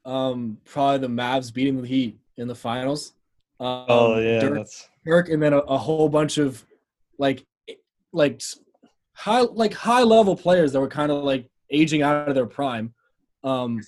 [0.05, 3.13] Um, probably the Mavs beating the Heat in the finals.
[3.59, 6.65] Um, Oh yeah, Dirk, that's Dirk and then a, a whole bunch of
[7.17, 7.45] like
[8.13, 8.41] like
[9.13, 12.93] high like high level players that were kind of like aging out of their prime.
[13.43, 13.81] Um,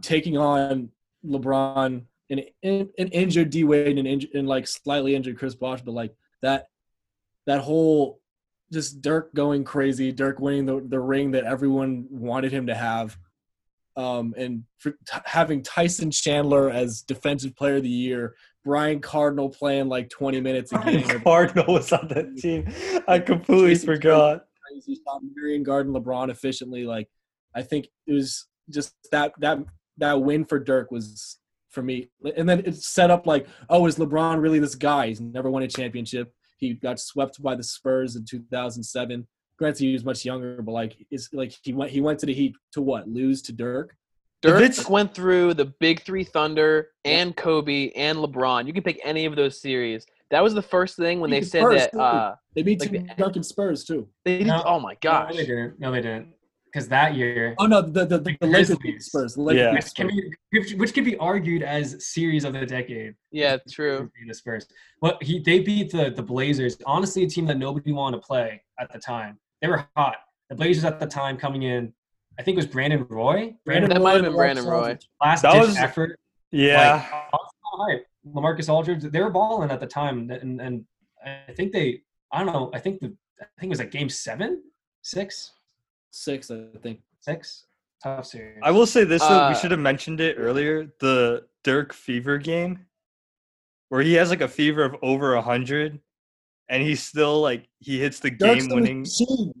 [0.00, 0.90] taking on
[1.24, 5.82] LeBron and an, an injured D Wade and, inj- and like slightly injured Chris Bosh,
[5.82, 6.68] but like that
[7.46, 8.20] that whole
[8.72, 13.16] just Dirk going crazy, Dirk winning the, the ring that everyone wanted him to have,
[13.96, 19.48] um, and for t- having Tyson Chandler as Defensive Player of the Year, Brian Cardinal
[19.48, 21.20] playing like 20 minutes a game.
[21.20, 22.68] Cardinal was on that team.
[23.08, 24.44] I completely Jason forgot.
[24.70, 26.84] crazy shot Marion Garden LeBron efficiently.
[26.84, 27.08] Like
[27.54, 29.58] I think it was just that that
[29.98, 31.38] that win for Dirk was
[31.70, 32.08] for me.
[32.36, 35.08] And then it's set up like, oh, is LeBron really this guy?
[35.08, 36.32] He's never won a championship.
[36.58, 39.26] He got swept by the Spurs in 2007.
[39.58, 42.34] Granted, he was much younger, but like it's like he went he went to the
[42.34, 43.94] Heat to what lose to Dirk.
[44.42, 48.66] Dirk it's- went through the big three Thunder and Kobe and LeBron.
[48.66, 50.06] You can pick any of those series.
[50.30, 53.06] That was the first thing when they said first, that uh, They beat Like Tim
[53.06, 54.08] the- Duncan Spurs too.
[54.24, 55.30] they did, No, oh my gosh.
[55.30, 55.78] No, they didn't.
[55.80, 56.34] No, they didn't.
[56.76, 59.32] Because that year, Oh no, the the, the, The the Lakers beat Spurs.
[59.34, 59.72] The Lakers Yeah.
[59.72, 63.14] which can be which, which could be argued as series of the decade.
[63.32, 64.10] Yeah, true.
[64.28, 64.66] The Spurs,
[65.00, 66.76] but he they beat the the Blazers.
[66.84, 69.38] Honestly, a team that nobody wanted to play at the time.
[69.62, 70.16] They were hot.
[70.50, 71.94] The Blazers at the time coming in,
[72.38, 73.54] I think it was Brandon Roy.
[73.64, 74.98] Brandon That Roy might have been Brandon Roy.
[75.24, 76.20] Last That ditch was- effort.
[76.52, 76.92] Yeah.
[76.92, 78.06] Like, Arsenal hype.
[78.34, 80.84] Lamarcus Aldridge, they were balling at the time, and and
[81.48, 84.10] I think they, I don't know, I think the, I think it was like game
[84.10, 84.62] seven,
[85.02, 85.52] six,
[86.16, 87.00] Six, I think.
[87.20, 87.66] six.
[88.02, 88.58] Tough series.
[88.62, 90.90] I will say this though, Uh, we should have mentioned it earlier.
[91.00, 92.86] The Dirk fever game,
[93.90, 96.00] where he has like a fever of over a hundred,
[96.70, 99.00] and he's still like he hits the Dirk's game the winning.
[99.00, 99.52] machine.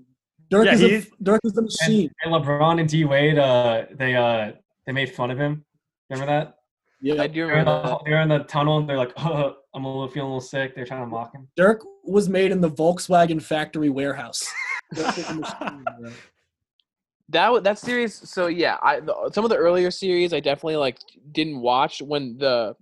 [0.48, 2.10] Dirk Yeah, is he a, is- Dirk is the And, machine.
[2.24, 4.52] and LeBron and D Wade, uh, they uh,
[4.86, 5.64] they made fun of him.
[6.08, 6.58] Remember that?
[7.02, 9.56] Yeah, I do They're in, remember the, they're in the tunnel and they're like, oh,
[9.74, 10.74] I'm a little feeling a little sick.
[10.74, 11.48] They're trying to mock him.
[11.56, 14.42] Dirk was made in the Volkswagen factory warehouse.
[14.94, 16.10] Dirk is a machine, bro.
[17.28, 20.98] That that series so yeah i the, some of the earlier series i definitely like
[21.32, 22.74] didn't watch when the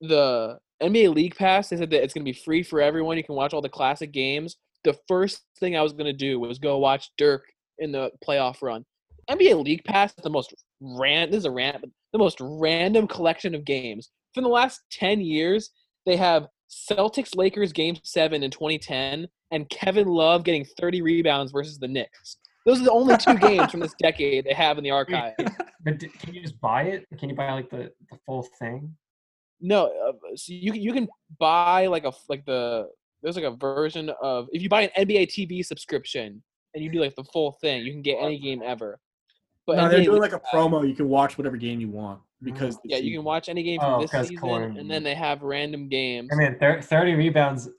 [0.00, 3.24] the nba league pass they said that it's going to be free for everyone you
[3.24, 4.56] can watch all the classic games.
[4.84, 7.44] The first thing i was going to do was go watch dirk
[7.78, 8.84] in the playoff run.
[9.30, 13.54] Nba league pass is the most ran this is a rant the most random collection
[13.54, 14.10] of games.
[14.34, 15.70] For the last 10 years
[16.06, 16.48] they have
[16.90, 22.38] celtics lakers game 7 in 2010 and kevin love getting 30 rebounds versus the knicks
[22.64, 25.34] those are the only two games from this decade they have in the archive.
[25.84, 27.06] But can you just buy it?
[27.18, 28.94] Can you buy like the, the full thing?
[29.60, 32.88] No, uh, so you can- you can buy like a like the
[33.22, 36.42] there's like a version of if you buy an NBA TV subscription
[36.74, 38.98] and you do like the full thing, you can get any game ever.
[39.66, 40.86] But no, they're doing like a promo.
[40.86, 43.94] You can watch whatever game you want because Yeah, you can watch any game from
[43.94, 46.28] Oh, this 'cause season, Corn- and then they have random games.
[46.32, 47.70] I mean, 30 rebounds.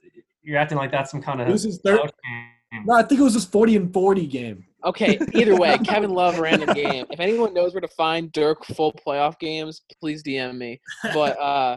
[0.42, 1.46] You're acting like that's some kind of.
[1.46, 2.48] This is thir- out game.
[2.84, 4.64] No, I think it was just forty and forty game.
[4.84, 7.06] Okay, either way, Kevin Love ran random game.
[7.10, 10.80] If anyone knows where to find Dirk full playoff games, please DM me.
[11.14, 11.76] But uh,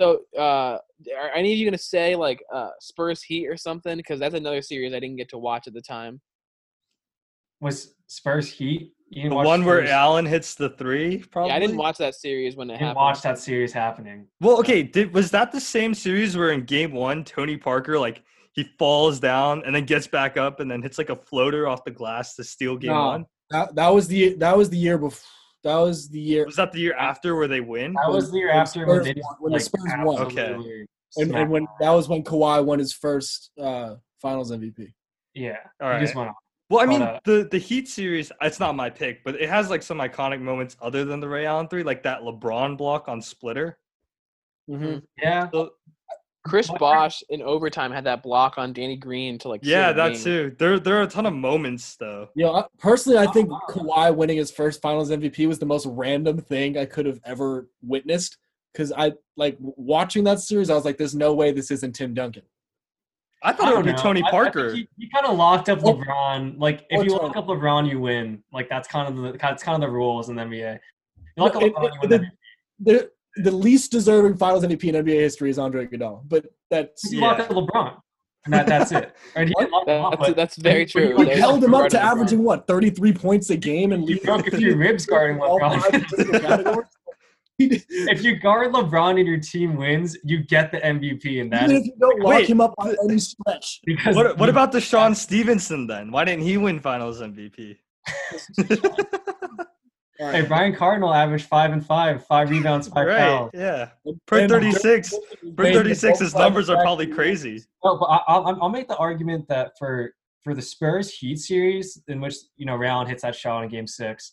[0.00, 0.78] so uh,
[1.18, 3.96] are any of you gonna say like uh Spurs Heat or something?
[3.96, 6.20] Because that's another series I didn't get to watch at the time.
[7.60, 8.92] Was Spurs Heat?
[9.10, 11.50] You The watch one where Spurs- Allen hits the three, probably.
[11.50, 12.80] Yeah, I didn't watch that series when it happened.
[12.80, 13.04] You didn't happened.
[13.16, 14.26] watch that series happening.
[14.40, 18.22] Well, okay, did was that the same series where in game one Tony Parker like
[18.54, 21.84] he falls down and then gets back up and then hits like a floater off
[21.84, 23.06] the glass to steal game No.
[23.06, 23.26] one?
[23.50, 25.20] That, that was the that was the year before.
[25.64, 27.94] That was the year Was that the year after where they win?
[27.94, 30.22] That was the year when after when Spurs they won- when the Spurs won.
[30.22, 30.52] Okay.
[30.54, 34.92] and, smacked and when that was when Kawhi won his first uh, Finals MVP.
[35.34, 36.36] Yeah, All he just went off.
[36.70, 39.48] Well, I mean, But, uh, the the Heat series, it's not my pick, but it
[39.48, 43.08] has like some iconic moments other than the Ray Allen three, like that LeBron block
[43.08, 43.78] on Splitter.
[44.70, 44.98] Mm-hmm.
[45.22, 45.70] Yeah, So,
[46.44, 49.60] Chris What- Bosh in overtime had that block on Danny Green to like.
[49.64, 50.22] yeah, the that game.
[50.22, 50.56] too.
[50.58, 52.28] There there are a ton of moments though.
[52.34, 53.60] You know, personally, I think Oh.
[53.68, 57.68] Kawhi winning his first Finals MVP was the most random thing I could have ever
[57.82, 58.36] witnessed.
[58.72, 62.12] Because I like watching that series, I was like, "There's no way this isn't Tim
[62.12, 62.42] Duncan."
[63.42, 64.02] I thought I it would don't be know.
[64.02, 64.74] Tony I- I Parker.
[64.74, 66.58] he, he kind of locked up Or- LeBron.
[66.58, 67.22] Like if or you Tony.
[67.28, 68.42] lock up LeBron, you win.
[68.52, 70.78] Like that's kind of the that's kind of the rules in the NBA.
[71.36, 72.12] You lock up LeBron, it- you win.
[72.12, 72.30] it-
[72.80, 73.10] the the
[73.52, 77.44] least deserving Finals MVP in NBA history is Andre Iguodala, but that's you lock Yeah.
[77.44, 77.96] up LeBron,
[78.44, 79.14] and that, that's it.
[79.36, 79.48] Right?
[79.48, 81.18] He didn't him up, That's, but that's very when true.
[81.18, 82.10] you- he held him up to Right LeBron.
[82.10, 86.08] averaging what 33 points a game and you leading broke a few ribs guarding LeBron.
[86.10, 86.88] physical categories.
[87.58, 91.52] He did- if you guard LeBron and your team wins, you get the MVP, and
[91.52, 92.48] that Even if you don't lock Wait.
[92.48, 93.80] him up on any stretch.
[93.84, 96.10] because What what about the Sean Stevenson then?
[96.10, 97.76] Why didn't he win Finals MVP?
[100.20, 100.42] All Hey.
[100.42, 103.18] Brian Cardinal averaged five and five, five rebounds, five right?
[103.18, 103.50] fouls.
[103.52, 103.90] Yeah.
[104.26, 105.14] Per And 36,
[105.56, 107.62] per 36, his numbers are probably crazy.
[107.84, 112.00] No, but I, I'll, I'll make the argument that for for the Spurs Heat series,
[112.08, 114.32] in which you know Ray Allen hits that shot in Game Six,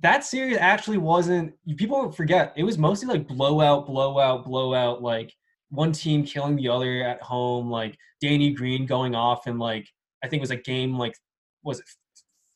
[0.00, 1.52] that series actually wasn't.
[1.76, 5.02] People forget it was mostly like blowout, blowout, blowout.
[5.02, 5.32] Like
[5.68, 7.70] one team killing the other at home.
[7.70, 9.86] Like Danny Green going off and like
[10.22, 11.14] I think it was a game like
[11.62, 11.86] was it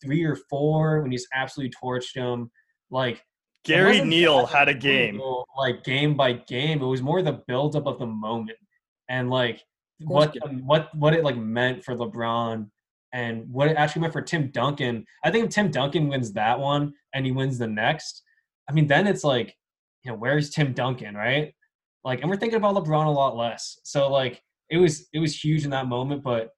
[0.02, 2.50] three or four when he's absolutely torched him.
[2.90, 3.22] Like
[3.64, 5.16] Gary wasn't Neal had a game.
[5.16, 6.82] brutal, like game by game.
[6.82, 8.58] It was more the buildup of the moment
[9.08, 9.62] and like
[10.00, 12.68] what what what it like meant for LeBron
[13.12, 15.04] and what it actually meant for Tim Duncan.
[15.24, 18.22] I think if Tim Duncan wins that one and he wins the next,
[18.68, 19.56] I mean then it's like,
[20.04, 21.54] you know, where's Tim Duncan, right?
[22.04, 23.78] Like, and we're thinking about LeBron a lot less.
[23.84, 26.50] So like it was it was huge in that moment, but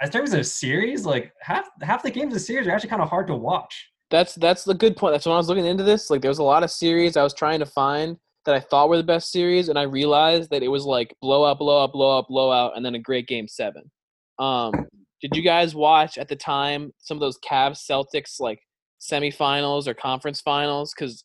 [0.00, 3.02] as terms of series, like half half the games of the series are actually kind
[3.02, 3.90] of hard to watch.
[4.10, 5.14] That's that's the good point.
[5.14, 6.10] That's when I was looking into this.
[6.10, 8.88] Like there was a lot of series I was trying to find that I thought
[8.88, 12.76] were the best series, and I realized that it was like blowout, blowout, blowout, blowout,
[12.76, 13.90] and then a great game seven.
[14.38, 14.72] Um,
[15.20, 18.58] did you guys watch at the time some of those Cavs Celtics like
[19.00, 20.94] semifinals or conference finals?
[20.94, 21.24] Because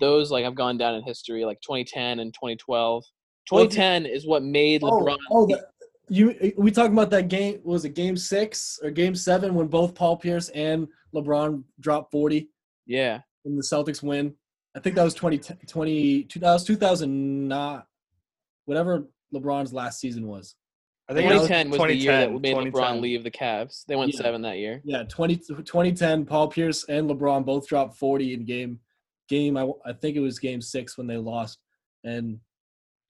[0.00, 3.04] those like have gone down in history, like 2010 and twenty twelve.
[3.46, 5.16] Twenty ten is what made Oh, LeBron.
[5.30, 5.62] oh, the,
[6.08, 7.60] you we talking about that game?
[7.64, 12.50] Was it Game Six or Game Seven when both Paul Pierce and LeBron dropped forty
[12.86, 13.20] Yeah.
[13.44, 14.34] and the Celtics win?
[14.76, 15.38] I think that was 20,
[15.68, 17.86] 20 2000, 2000 not
[18.64, 20.56] whatever LeBron's last season was.
[21.08, 23.84] I think it was 2010 was the year that made LeBron leave the Cavs.
[23.86, 24.20] They went Yeah.
[24.20, 24.80] seven that year.
[24.84, 28.80] Yeah, 20, 2010, Paul Pierce and LeBron both dropped 40 in game
[29.28, 31.58] game I, I think it was game 6 when they lost
[32.04, 32.38] and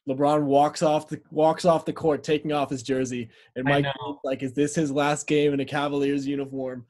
[0.08, 3.86] LeBron walks off the walks off the court taking off his jersey and I Mike
[4.22, 6.84] like is this his last game in a Cavaliers uniform?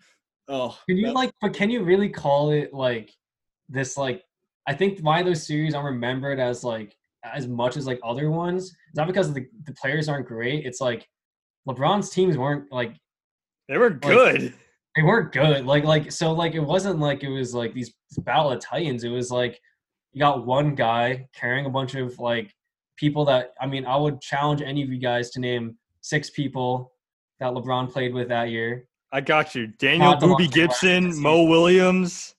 [0.48, 0.78] Oh.
[0.88, 3.10] Can you that- like, but can you really call it like
[3.68, 3.96] this?
[3.96, 4.22] Like,
[4.66, 8.74] I think why those series aren't remembered as like as much as like other ones.
[8.88, 10.66] It's not because the the players aren't great.
[10.66, 11.08] It's like
[11.68, 12.94] LeBron's teams weren't like
[13.68, 14.52] They were good.
[14.96, 15.64] they weren't good.
[15.66, 19.04] Like like so like it wasn't like it was like these battle of titans.
[19.04, 19.60] It was like
[20.12, 22.52] you got one guy carrying a bunch of like
[22.96, 26.92] people that I mean I would challenge any of you guys to name six people
[27.40, 28.86] that LeBron played with that year.
[29.12, 29.68] I got you.
[29.78, 32.34] Daniel Not Booby ones that were Gibson, this Mo Williams,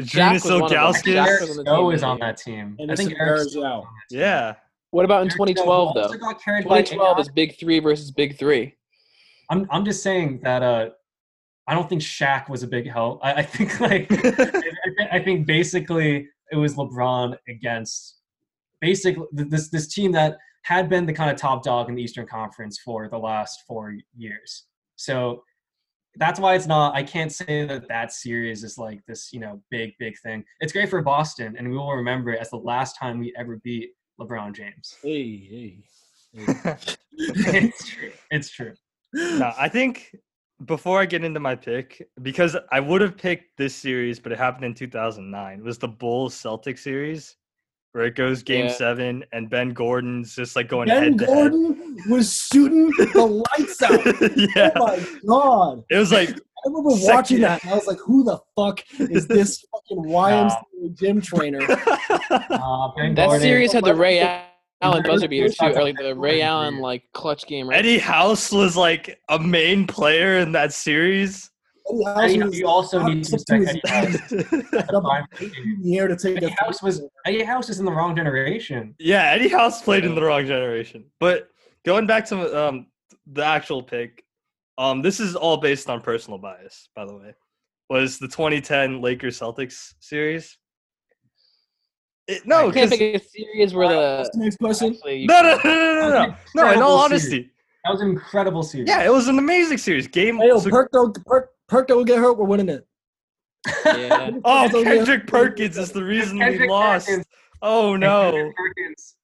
[0.00, 0.70] Jack Jonas was one.
[0.70, 1.04] Ilgauskas.
[1.04, 2.76] Jack was on Snow is that on that team.
[2.78, 3.76] And I think it's Eric Bears Snow out.
[3.78, 4.20] was on that team.
[4.20, 4.54] Yeah.
[4.90, 6.08] What about in Eric 2012 though?
[6.18, 8.76] got carried by 2012 is Big Three versus Big Three.
[9.50, 10.90] I'm I'm just saying that uh
[11.66, 13.20] I don't think Shaq was a big help.
[13.22, 18.16] I, I think like I, thi- I think basically it was LeBron against
[18.82, 22.26] basically this this team that had been the kind of top dog in the Eastern
[22.26, 24.64] Conference for the last four years.
[24.96, 25.42] So
[26.16, 26.94] that's why it's not.
[26.94, 30.44] I can't say that that series is like this, you know, big big thing.
[30.60, 33.60] It's great for Boston, and we will remember it as the last time we ever
[33.64, 33.90] beat
[34.20, 34.96] LeBron James.
[35.02, 35.78] Hey, hey.
[37.14, 38.12] it's true.
[38.30, 38.74] It's true.
[39.14, 40.14] no, I think
[40.66, 44.38] before I get into my pick, because I would have picked this series, but it
[44.38, 47.36] happened in 2009, was the Bulls Celtic series,
[47.92, 48.72] where it goes game Yeah.
[48.72, 51.34] seven and Ben Gordon's just like going Ben head to head.
[51.34, 54.04] Gordon was shooting the lights out.
[54.56, 54.70] yeah.
[54.76, 55.84] Oh my god.
[55.90, 56.34] It was like, I
[56.68, 60.98] remember Second- watching that and I was like, who the fuck is this fucking YMCA
[60.98, 61.60] gym trainer?
[62.30, 64.40] Uh, Ben That Gordon- series had the Ray Gordon
[64.80, 67.68] Allen buzzer beater too, Gordon or like the Ray Allen like clutch game.
[67.68, 67.78] Right?
[67.78, 71.50] Eddie House was like a main player in that series.
[71.90, 74.32] Eddie House Eddie, was you also need to respect Eddie House.
[74.94, 75.26] up Fine.
[75.40, 78.94] in the air to take Eddie House was Eddie House is in the wrong generation.
[78.98, 81.04] yeah, Eddie House played in the wrong generation.
[81.20, 81.48] But
[81.84, 82.86] going back to um,
[83.26, 84.24] the actual pick,
[84.78, 87.34] um, this is all based on personal bias, by the way.
[87.90, 90.56] Was the 2010 Lakers Celtics series?
[92.28, 94.94] It, no, you can't because pick a series where the the next question?
[94.94, 96.18] actually no, no, no, no, no, no, no.
[96.18, 96.34] No, in
[96.68, 97.24] Incredible all series.
[97.24, 97.50] honesty,
[97.84, 98.88] That was an incredible series.
[98.88, 100.06] yeah, it was an amazing series.
[100.06, 100.38] Game.
[100.38, 102.36] Hey, yo, so- Perk don't Perk, Perk don't get hurt.
[102.36, 102.86] We're winning it.
[103.86, 104.32] Yeah.
[104.44, 107.06] oh, Don't Kendrick Perkins is the reason we lost.
[107.06, 107.26] Perkins.
[107.62, 108.52] Oh no.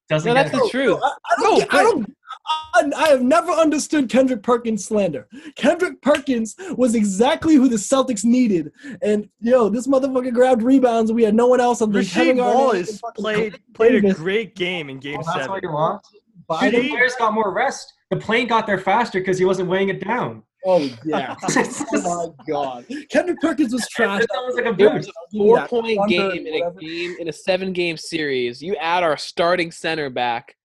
[0.09, 0.99] Doesn't No, that's the truth.
[1.03, 1.59] I, I don't.
[1.59, 2.17] No, I don't.
[2.47, 5.29] I, I have never understood Kendrick Perkins slander.
[5.57, 11.17] Kendrick Perkins was exactly who the Celtics needed, and yo, this motherfucker grabbed rebounds, and
[11.17, 11.83] we had no one else.
[11.83, 15.61] on the Rasheed Wallace played played a great game in Game Oh, that's why Seven.
[15.65, 16.17] you lost.
[16.49, 16.71] Biden.
[16.71, 17.93] The players got more rest.
[18.11, 20.43] The plane got there faster because he wasn't weighing it down.
[20.67, 21.37] Oh yeah.
[21.43, 22.87] oh my god.
[23.11, 24.21] Kendrick Perkins was trash.
[24.23, 25.69] That was like a It was a Give me that.
[25.71, 28.61] four point game in a game in a seven game series.
[28.63, 30.57] You add our starting center back.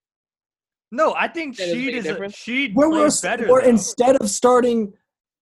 [0.91, 2.15] No, I think That doesn't Sheed is a.
[2.15, 3.47] Sheed Where played we're, better.
[3.49, 3.69] we're though.
[3.69, 4.93] instead of starting.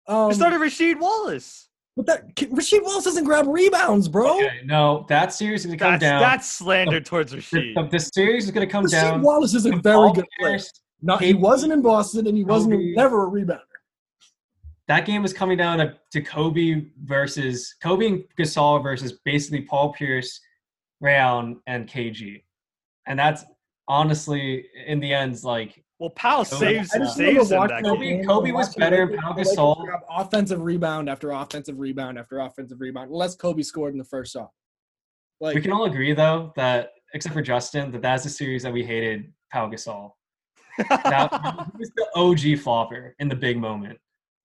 [0.08, 1.70] Um, We started Rasheed Wallace.
[1.96, 4.36] but that Rasheed Wallace doesn't grab rebounds, bro.
[4.38, 6.22] Okay, no, that series is going to come That's, down.
[6.22, 7.76] that's slander towards Rasheed.
[7.76, 9.22] the, the series is going to come Rasheed down.
[9.22, 10.52] Wallace is a very good player.
[10.54, 10.72] Pierce.
[11.04, 12.94] Not, he wasn't in Boston, and he wasn't Kobe.
[12.96, 13.60] never a rebounder.
[14.92, 19.94] That game was coming down to, to Kobe versus Kobe and Gasol versus basically Paul
[19.94, 20.38] Pierce,
[21.00, 22.44] Ray Allen, and KG.
[23.08, 23.46] And that's
[23.88, 27.84] honestly, in the end, like Well, Powell Kobe- saves I saves remember him that that
[27.86, 28.18] Kobe- game.
[28.18, 33.12] game Kobe was better, Lakers- Pau Gasol- Offensive rebound after offensive rebound after offensive rebound,
[33.12, 34.50] unless Kobe scored in the first shot.
[35.40, 38.74] Like, we can all agree though that except for Justin, that that's a series that
[38.74, 40.12] we hated Pau Gasol.
[40.78, 41.30] That
[41.72, 43.98] he was the OG flopper in the big moment.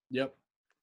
[0.09, 0.35] Yep.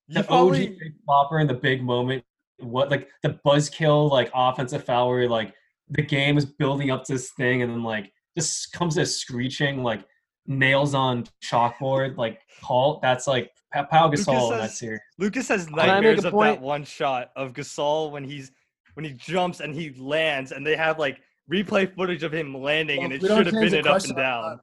[0.09, 2.25] you the probably OG big flopper in the big moment.
[2.59, 5.53] What like the buzzkill like offensive foul where like
[5.91, 9.83] the game is building up to this thing and then like just comes to screeching
[9.83, 10.05] like
[10.47, 15.01] nails on chalkboard like call that's like Pa- Pau Lucas Gasol in that says- series.
[15.18, 16.61] Lucas has I make nightmares of point?
[16.61, 18.53] that one shot of Gasol when he's
[18.95, 21.18] when he jumps and he lands, and they have like
[21.51, 24.16] replay footage of him landing, Well, and it should have been it up and I'm
[24.16, 24.61] down.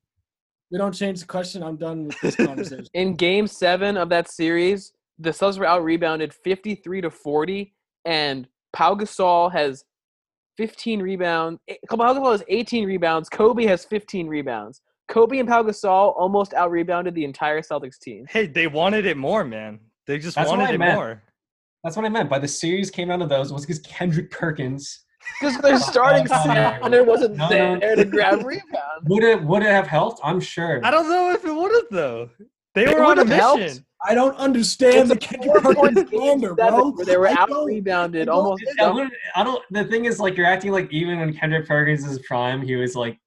[0.72, 1.64] Not- We don't change the question.
[1.64, 2.86] I'm done with this conversation.
[2.94, 7.74] In game seven of that series, the Celtics were out rebounded 53 to 40,
[8.06, 9.84] and Pau Gasol has
[10.58, 11.60] 15 rebounds.
[11.68, 13.30] Eh, Pau Gasol has 18 rebounds.
[13.30, 14.82] Kobe has 15 rebounds.
[15.08, 18.26] Kobe and Pau Gasol almost out rebounded the entire Celtics team.
[18.30, 19.80] Hey, they wanted it more, man.
[20.08, 20.96] They just That's wanted it meant.
[20.96, 21.22] more.
[21.84, 25.04] That's what I meant by the series came out of those was because Kendrick Perkins
[25.40, 26.80] Because their starting no, no, no.
[26.82, 27.80] center wasn't No, no.
[27.80, 29.06] there to grab rebounds.
[29.06, 30.20] would it would it have helped?
[30.24, 30.80] I'm sure.
[30.84, 32.30] I don't know if it would have though.
[32.74, 33.60] They It were on a would've helped.
[33.62, 33.86] mission.
[34.08, 36.90] I don't understand the It's a Kendrick four-point Perkins game slander, bro.
[36.92, 38.64] where they were out rebounded almost.
[38.80, 39.62] I, don't.
[39.70, 42.96] The thing is, like, you're acting like even when Kendrick Perkins' is prime, he was
[42.96, 43.20] like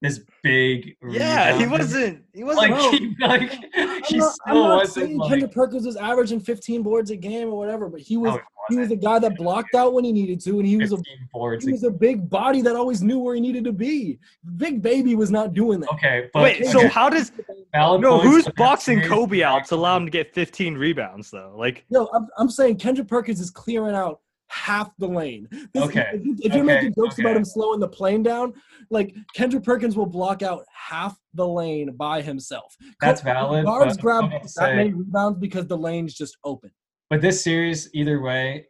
[0.00, 0.96] this big.
[1.08, 2.22] Yeah, he wasn't.
[2.32, 2.70] He wasn't.
[2.70, 2.90] Like, No.
[2.92, 5.30] he, like I'm he not, I'm still not wasn't saying like.
[5.30, 8.42] Kendrick Perkins was averaging 15 boards a game or whatever, but he was oh, no,
[8.68, 10.98] he was a guy that blocked out when he needed to, and he was a
[11.32, 14.20] boards he was a big body that always knew where he needed to be.
[14.56, 15.90] Big baby was not doing that.
[15.94, 17.32] okay, but Wait, so okay, how does
[17.74, 18.20] valid no?
[18.20, 21.54] Who's boxing Kobe out to allow him to get 15 rebounds though?
[21.56, 25.46] Like, No, I'm, I'm saying Kendrick Perkins is clearing out half the lane.
[25.72, 28.54] This- Okay, If, you- if you're okay, making jokes about him slowing the plane down,
[28.90, 32.74] like Kendrick Perkins will block out half the lane by himself.
[33.00, 36.70] That's Co- valid, Guards but grab that say- many rebounds because the lane's just open.
[37.10, 38.66] But this series, either way,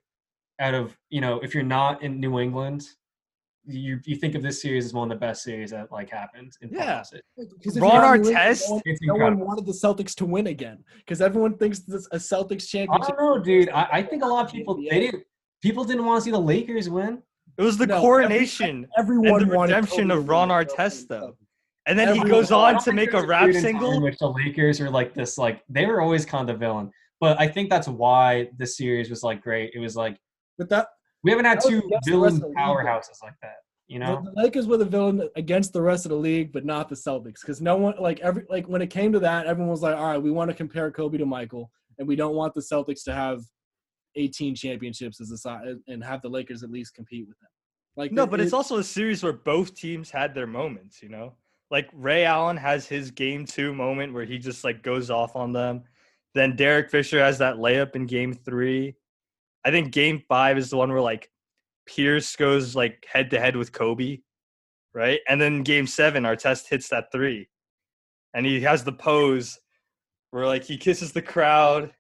[0.61, 2.85] out of you know, if you're not in New England,
[3.67, 6.53] you you think of this series as one of the best series that like happened
[6.63, 7.03] in Yeah.
[7.03, 7.15] finals.
[7.37, 8.99] Because if Ron you're not New England, Artest?
[9.03, 12.17] no one, no one wanted the Celtics to win again because everyone thinks this a
[12.17, 13.17] Celtics I championship.
[13.19, 13.69] don't know, dude.
[13.71, 15.25] I, I think a lot of people they didn't.
[15.63, 17.23] People didn't want to see the Lakers win.
[17.57, 20.59] it was the No, every- coronation Everyone and the wanted redemption of to Ron win.
[20.67, 21.37] Artest, though.
[21.87, 23.93] And then he goes on to make a there's rap period in time single.
[23.95, 26.91] in which the Lakers were like this, like they were always kind of the villain.
[27.21, 29.73] But I think that's why the series was like great.
[29.75, 30.17] It was like
[30.59, 30.89] But that
[31.25, 32.61] we haven't had two villain rest of the league, though.
[32.63, 33.55] powerhouses like that.
[33.89, 36.65] You know, The, the Lakers were the villain against the rest of the league, but
[36.67, 39.71] not the Celtics, because no one like every like when it came to that, everyone
[39.71, 42.53] was like, "All right, we want to compare Kobe to Michael, and we don't want
[42.55, 43.41] the Celtics to have
[44.19, 47.49] 18 championships as a side and have the Lakers at least compete with them."
[47.97, 51.03] Like No, it- but it's it- also a series where both teams had their moments,
[51.03, 51.37] you know?
[51.71, 55.53] Like Ray Allen has his game two moment where he just like goes off on
[55.53, 55.85] them.
[56.35, 58.95] Then Derek Fisher has that layup in game three.
[59.65, 61.31] I think game five is the one where like
[61.87, 64.19] Pierce goes like head to head with Kobe,
[64.95, 65.21] right?
[65.29, 67.49] And then game seven, Artest hits that three.
[68.35, 69.59] And he has the pose
[70.31, 71.93] where like he kisses the crowd.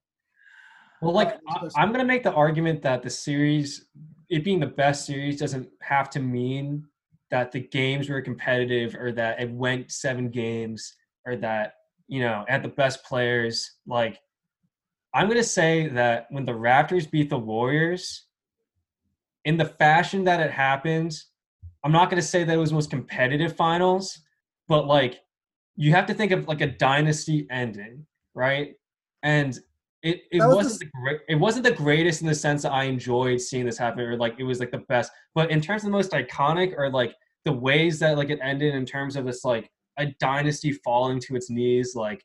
[1.00, 1.38] Well, like
[1.76, 3.86] I'm gonna make the argument that the series,
[4.28, 6.84] it being the best series, doesn't have to mean
[7.30, 10.94] that the games were competitive or that it went seven games
[11.26, 11.74] or that
[12.08, 13.76] you know at the best players.
[13.86, 14.18] Like
[15.14, 18.24] I'm gonna say that when the Raptors beat the Warriors,
[19.44, 21.16] in the fashion that it happened,
[21.84, 24.20] I'm not gonna say that it was the most competitive finals,
[24.66, 25.20] but like
[25.76, 28.74] you have to think of like a dynasty ending, right?
[29.22, 29.58] And
[30.02, 32.72] it, it That was wasn't the great it wasn't the greatest in the sense that
[32.72, 35.10] I enjoyed seeing this happen or like it was like the best.
[35.34, 38.74] But in terms of the most iconic or like the ways that like it ended
[38.74, 42.24] in terms of this like a dynasty falling to its knees, like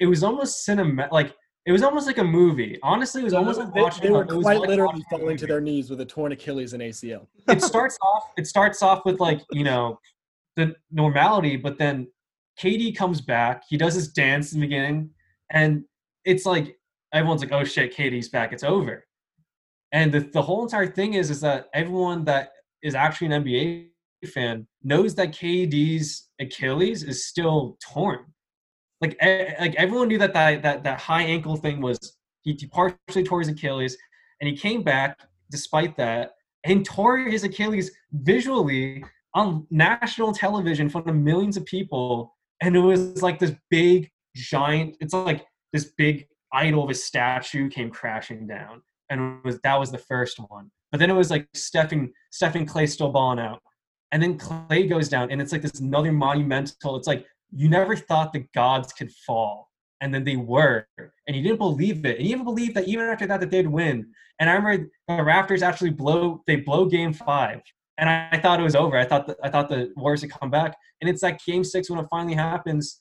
[0.00, 2.78] it was almost cinema like it was almost like a movie.
[2.82, 5.36] Honestly, it was almost like they, watching they were it was quite like literally falling
[5.36, 7.28] to their knees with a torn Achilles and ACL.
[7.48, 9.98] it starts off it starts off with like you know
[10.56, 12.08] the normality but then
[12.58, 15.10] KD comes back he does his dance in the beginning
[15.50, 15.84] and
[16.24, 16.76] it's like
[17.12, 18.52] everyone's like oh shit KD's back.
[18.52, 19.04] It's over.
[19.92, 22.52] And the, the whole entire thing is is that everyone that
[22.82, 23.88] is actually an NBA
[24.32, 28.20] fan knows that KD's Achilles is still torn.
[29.00, 31.98] Like e- like everyone knew that that that, that high ankle thing was
[32.42, 33.96] he, he partially tore his Achilles
[34.40, 35.18] and he came back
[35.50, 36.32] despite that
[36.64, 39.04] and tore his Achilles visually
[39.34, 42.34] on national television in front of millions of people.
[42.60, 47.68] And it was like this big, giant, it's like this big idol of a statue
[47.68, 48.82] came crashing down.
[49.10, 50.70] And was that was the first one.
[50.90, 53.60] But then it was like Stephen Stephen Clay still balling out.
[54.12, 56.96] And then Clay goes down, and it's like this another monumental.
[56.96, 59.70] It's like you never thought the gods could fall.
[60.00, 60.86] And then they were.
[60.98, 62.18] And you didn't believe it.
[62.18, 64.10] And you even believed that even after that that they'd win.
[64.40, 67.60] And I remember the Raptors actually blow they blow game five.
[67.98, 68.96] And I, I thought it was over.
[68.96, 70.76] I thought the, I thought the Warriors would come back.
[71.00, 73.00] And it's like game six when it finally happens.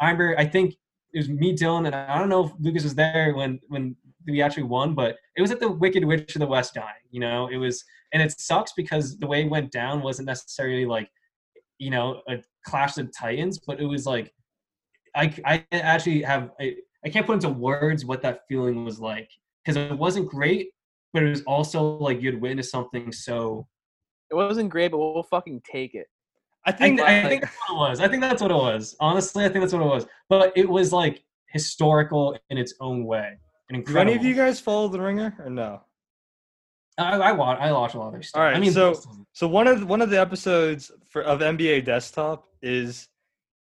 [0.00, 0.76] I remember I think
[1.14, 3.96] it was me, Dylan, and I don't know if Lucas was there when when
[4.26, 6.88] we actually won, but it was at the Wicked Witch of the West dying.
[7.10, 10.86] You know, it was and it sucks because the way it went down wasn't necessarily
[10.86, 11.08] like,
[11.78, 14.32] you know, a clash of titans, but it was like
[15.14, 19.30] I, I actually have I, I can't put into words what that feeling was like
[19.64, 20.70] because it wasn't great,
[21.12, 23.68] but it was also like you'd witnessed something so.
[24.30, 26.08] It wasn't great, but we'll fucking take it.
[26.66, 28.00] I I think think, I think that's what it was.
[28.00, 28.96] I think that's what it was.
[29.00, 30.06] Honestly, I think that's what it was.
[30.28, 33.38] But it was like historical in its own way.
[33.68, 34.12] And do incredible.
[34.12, 35.82] any of you guys follow the ringer or no?
[36.98, 37.58] I, I watch.
[37.60, 38.38] I watch a lot of their stuff.
[38.40, 39.26] All right, I mean, so- most of them.
[39.32, 43.08] So one of one of the episodes for of NBA Desktop is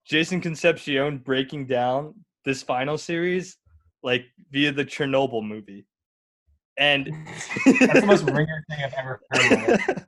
[0.04, 3.56] Jason Concepcion breaking down this final series
[4.02, 5.86] like via the Chernobyl movie.
[6.80, 7.12] And
[7.66, 10.04] That's the most ringer thing I've ever heard.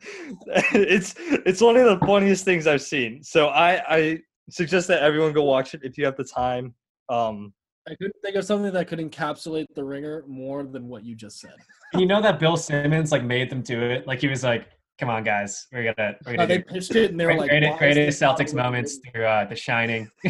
[0.75, 3.23] it's it's one of the funniest things I've seen.
[3.23, 4.19] So I I
[4.49, 6.75] suggest that everyone go watch it if you have the time.
[7.11, 7.53] Um
[7.87, 11.41] I couldn't think of something that could encapsulate the ringer more than what you just
[11.41, 11.55] said.
[11.95, 14.07] You know that Bill Simmons like made them do it.
[14.07, 14.69] Like he was like,
[14.99, 17.35] "Come on, guys, we're gonna we're Uh, gonna they do pitched it and they were
[17.35, 20.09] like, greatest, greatest Celtics moments through uh, The Shining."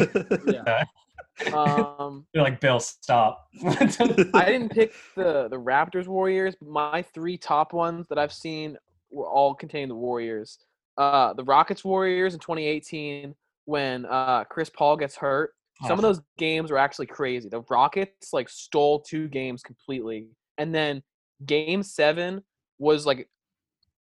[0.47, 0.83] Yeah.
[1.53, 3.85] Um, They're like, "Bill, stop." I
[4.45, 8.77] didn't pick the the Raptors Warriors, but my three top ones that I've seen
[9.11, 10.59] were all contain the Warriors.
[10.97, 13.33] Uh, the Rockets Warriors in 2018
[13.65, 15.51] when uh, Chris Paul gets hurt.
[15.87, 16.09] Some of Oh.
[16.09, 17.49] those games were actually crazy.
[17.49, 20.27] The Rockets like stole two games completely,
[20.57, 21.01] and then
[21.45, 22.43] Game Seven
[22.77, 23.27] was like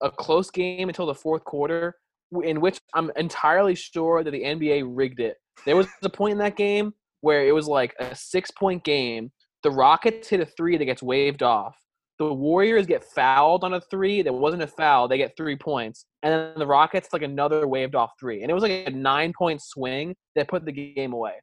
[0.03, 1.97] a close game until the fourth quarter,
[2.43, 5.37] in which I'm entirely sure that the NBA rigged it.
[5.65, 9.31] There was a point in that game where it was like a six point game.
[9.63, 11.77] The Rockets hit a three that gets waved off.
[12.19, 15.09] The Warriors get fouled on a three that wasn't a foul.
[15.09, 16.07] They get three points.
[16.23, 18.43] And then the Rockets like another waved off three.
[18.43, 21.35] And it was like a nine point swing that put the game away.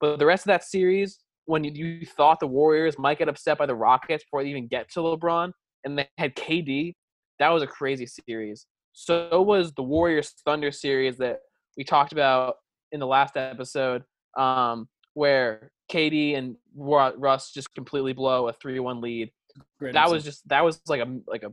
[0.00, 3.66] But the rest of that series, when you, thought the Warriors might get upset by
[3.66, 5.52] the Rockets before they even get to LeBron,
[5.84, 6.94] and they had KD,
[7.38, 8.66] that was a crazy series.
[8.92, 11.40] So was the Warriors Thunder series that
[11.76, 12.56] we talked about
[12.92, 14.04] in the last episode,
[14.36, 19.30] um, where KD and Russ just completely blow a three-one lead.
[19.78, 21.52] Great That was just that was like a like a,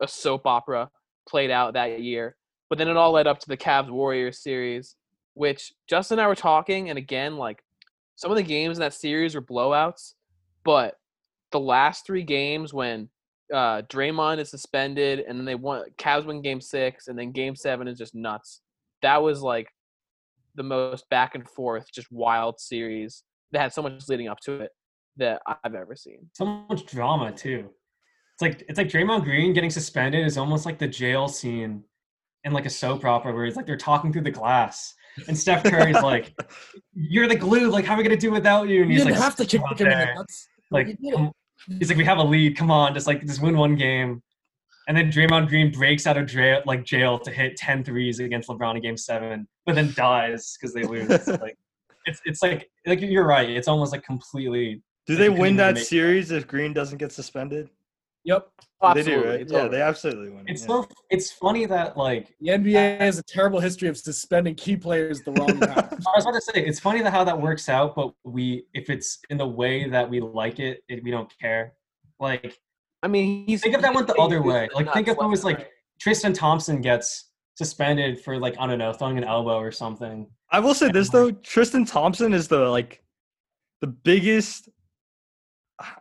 [0.00, 0.90] a soap opera
[1.28, 2.36] played out that year.
[2.68, 4.96] But then it all led up to the Cavs Warriors series,
[5.34, 7.62] which Justin and I were talking, and again, like
[8.16, 10.14] some of the games in that series were blowouts,
[10.64, 10.98] but
[11.50, 13.08] the last three games when
[13.52, 15.84] uh, Draymond is suspended, and then they won.
[15.98, 18.60] Cavs win Game Six, and then Game Seven is just nuts.
[19.02, 19.68] That was like
[20.54, 23.22] the most back and forth, just wild series
[23.52, 24.70] that had so much leading up to it
[25.16, 26.28] that I've ever seen.
[26.34, 27.68] so much drama too.
[28.34, 31.84] It's like it's like Draymond Green getting suspended is almost like the jail scene
[32.44, 34.94] in like a soap opera where it's like they're talking through the glass.
[35.28, 36.34] And Steph Curry's like,
[36.94, 37.68] "You're the glue.
[37.70, 39.44] Like, how are we gonna do without you?" And You he's didn't like, have to
[39.44, 40.48] kick "Come him in the nuts.
[40.70, 41.16] like You did it.
[41.16, 41.32] come-
[41.78, 44.22] he's like we have a lead come on just like just win one game
[44.88, 48.48] and then Draymond Green breaks out of jail like jail to hit 10 threes against
[48.48, 51.56] LeBron in game 7 but then dies because they lose It's like
[52.06, 55.74] it's it's like like you're right it's almost like completely Do Like, they win that
[55.76, 57.70] make- series if Green doesn't get suspended?
[58.24, 58.46] Yep.
[58.94, 59.40] They do, right?
[59.40, 59.68] it's Yeah, over.
[59.68, 60.44] they absolutely win.
[60.46, 60.68] it's yeah.
[60.68, 65.22] so it's funny that like The NBA has a terrible history of suspending key players
[65.22, 65.88] the wrong time.
[66.06, 68.90] I was about to say it's funny that how that works out but we if
[68.90, 71.72] it's in the way that we like it, it we don't care
[72.20, 72.58] like
[73.02, 75.44] I mean, he's think if that went the other way like think if it was
[75.44, 79.72] and like Tristan Thompson gets suspended for like I don't know throwing an elbow or
[79.72, 83.02] something I will say this though, Tristan Thompson is the like
[83.80, 84.68] the biggest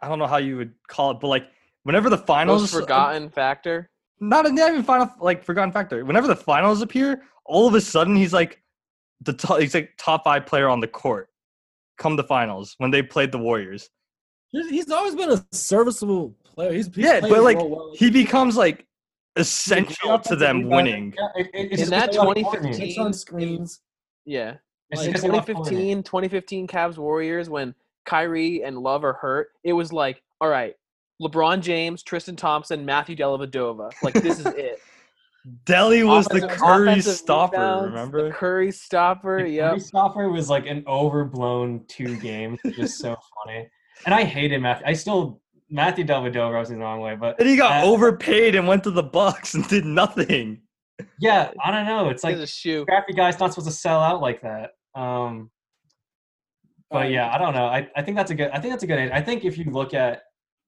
[0.02, 1.47] I don't know how you would call it, but like
[1.84, 3.89] whenever the finals most forgotten factor.
[4.20, 6.06] not, not even final like forgotten factor.
[6.06, 8.62] Whenever the finals appear, all of a sudden he's like
[9.22, 11.30] the top, he's like top five player on the court.
[11.97, 13.89] Come the finals when they played the Warriors.
[14.52, 16.74] He's- He's always been a serviceable player.
[16.74, 17.91] He's, he's Yeah, but like well.
[17.95, 18.86] he becomes like
[19.36, 21.14] essential to them winning.
[21.18, 22.97] Yeah, it, it, In that because they like 2015 Courtney.
[22.97, 23.80] On screens.
[24.26, 24.56] Yeah.
[24.89, 25.93] It's in just because they love Courtney.
[25.95, 27.74] 2015, 2015 Cavs Warriors when
[28.06, 30.76] Kyrie and Love are hurt, it was like, all right,
[31.22, 33.91] LeBron James, Tristan Thompson, Matthew Dellavedova.
[34.04, 34.80] Like this is it.
[35.66, 38.32] Delly was the Curry stopper, rebounds, the remember?
[38.32, 39.41] Curry stopper.
[39.43, 39.70] The Yep.
[39.72, 43.68] Curry stopper was like an overblown two games, just so funny.
[44.06, 44.86] And I hated Matthew.
[44.88, 45.41] I still
[45.72, 48.91] Matthew Dellavedova was the wrong way, but And he got Uh, overpaid and went to
[48.91, 50.61] the Bucks and did nothing.
[51.19, 52.09] yeah, I don't know.
[52.09, 52.84] It's like a shoe.
[52.84, 54.72] scrappy guy's not supposed to sell out like that.
[54.93, 55.49] Um,
[56.91, 57.65] but yeah, I don't know.
[57.65, 58.51] I, I think that's a good.
[58.51, 58.99] I think that's a good.
[58.99, 59.11] age.
[59.13, 60.24] I think if you look at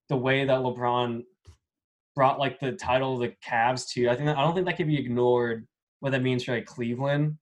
[0.09, 1.23] the way that LeBron
[2.15, 4.77] brought like the title of the Cavs to, I think that, I don't think that
[4.77, 5.67] can be ignored.
[5.99, 7.37] What that means for like Cleveland.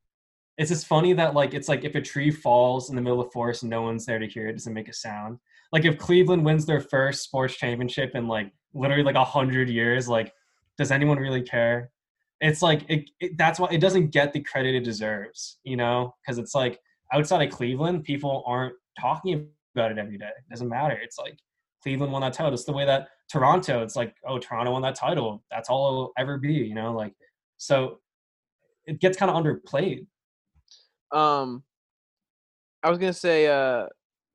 [0.58, 3.28] It's just funny that like it's like if a tree falls in the middle of
[3.28, 5.38] the forest and no one's there to hear it, it doesn't make a sound.
[5.72, 10.08] Like if Cleveland wins their first sports championship in like literally like a hundred years,
[10.08, 10.34] like
[10.78, 11.92] does anyone really care?
[12.42, 16.16] It's like it, it, that's why it doesn't get the credit it deserves, you know,
[16.22, 16.80] because it's like
[17.14, 20.26] outside of Cleveland, people aren't talking about it every day.
[20.26, 20.98] It doesn't matter.
[21.02, 21.38] It's like
[21.84, 22.54] Cleveland won that title.
[22.54, 25.44] It's the way that Toronto, it's like, oh, Toronto won that title.
[25.52, 27.14] That's all it'll ever be, you know, like
[27.58, 28.00] so
[28.86, 30.08] it gets kind of underplayed.
[31.12, 31.64] Um,
[32.84, 33.86] I was gonna say, uh,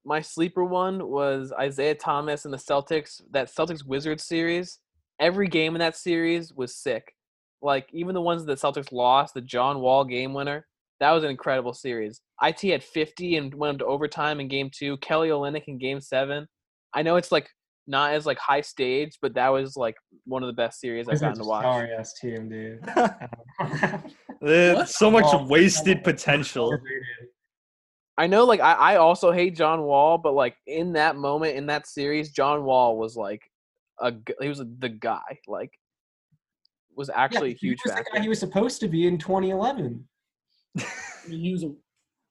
[0.06, 3.20] my sleeper one was Isaiah Thomas and the Celtics.
[3.32, 4.78] That Celtics Wizards series.
[5.20, 7.12] Every game in that series was sick.
[7.60, 10.66] Like even the ones that Celtics lost, the John Wall game winner.
[11.00, 12.20] That was an incredible series.
[12.42, 14.96] IT had 50 and went into overtime in game two.
[14.98, 16.46] Kelly Olynyk in game seven.
[16.94, 17.48] I know it's like
[17.86, 21.14] not as like high stage, but that was like one of the best series I've
[21.14, 21.64] Wizards gotten to watch.
[21.64, 22.80] Sorry ass team, dude.
[24.86, 26.78] So much Oh, wasted oh, potential.
[28.18, 28.34] Overrated.
[28.34, 31.66] I know, like I, I also hate John Wall, but like in that moment in
[31.66, 33.50] that series, John Wall was like
[34.00, 35.38] a he was the guy.
[35.46, 35.78] Like
[36.96, 39.18] was actually a Yeah, he huge was the guy he was supposed to be in
[39.18, 40.06] 2011.
[40.78, 40.82] I
[41.28, 41.72] mean, he was a,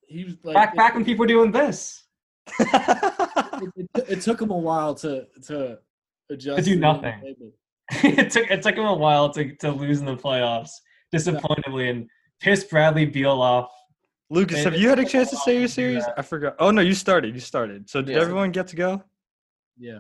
[0.08, 2.04] he was like Back back when people were doing this.
[2.60, 5.80] it, it, it took him a while to to
[6.30, 6.64] adjust.
[6.64, 7.36] To do nothing.
[8.04, 10.72] it took it took him a while to, to lose in the playoffs,
[11.12, 12.10] disappointingly, and
[12.40, 13.70] piss Bradley Beal off.
[14.30, 16.04] Lucas, Man, have you had a chance to while say your series?
[16.18, 16.56] I forgot.
[16.60, 17.34] Oh no, you started.
[17.34, 17.90] You started.
[17.90, 18.22] So did Yeah.
[18.22, 19.04] everyone get to go?
[19.78, 20.00] Yeah.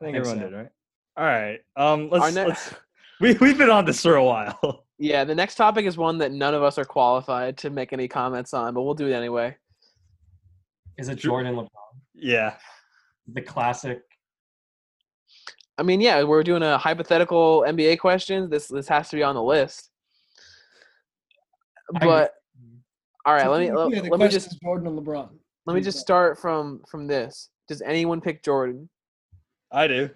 [0.00, 0.44] I think think everyone so.
[0.50, 0.68] did, right?
[1.16, 1.60] All right.
[1.76, 2.74] Um, let's, ne- let's
[3.20, 4.84] we we've been on this for a while.
[4.98, 8.08] yeah, the next topic is one that none of us are qualified to make any
[8.08, 9.56] comments on, but we'll do it anyway.
[10.98, 11.68] Is it Jordan LeBron?
[12.14, 12.54] yeah.
[13.32, 14.02] The classic.
[15.78, 18.48] I mean, yeah, we're doing a hypothetical NBA question.
[18.48, 19.90] This this has to be on the list.
[21.94, 22.32] I- But
[23.26, 25.28] all right, So let me yeah, let, the let me just Jordan and LeBron.
[25.66, 27.50] let me just start from from this.
[27.68, 28.88] Does anyone pick Jordan?
[29.72, 30.08] I do.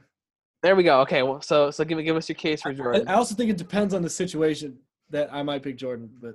[0.63, 1.01] There we go.
[1.01, 3.09] Okay, well, so so give me give us your case for Jordan.
[3.09, 4.79] I also think it depends on the situation
[5.11, 6.35] that I might pick Jordan, but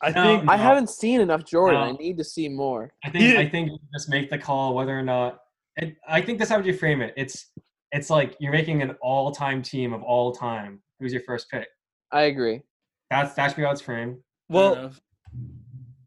[0.00, 0.62] I No, think I No.
[0.62, 1.80] haven't seen enough Jordan.
[1.82, 2.90] I need to see more.
[3.04, 5.40] I think He- I think you just make the call whether or not.
[5.76, 7.12] It, I think that's how you frame it.
[7.18, 7.50] It's
[7.92, 10.82] it's like you're making an all-time team of all time.
[11.00, 11.68] Who's your first pick?
[12.12, 12.62] I agree.
[13.10, 14.14] That's that's how it's framed.
[14.14, 14.22] fair
[14.56, 15.00] well, enough.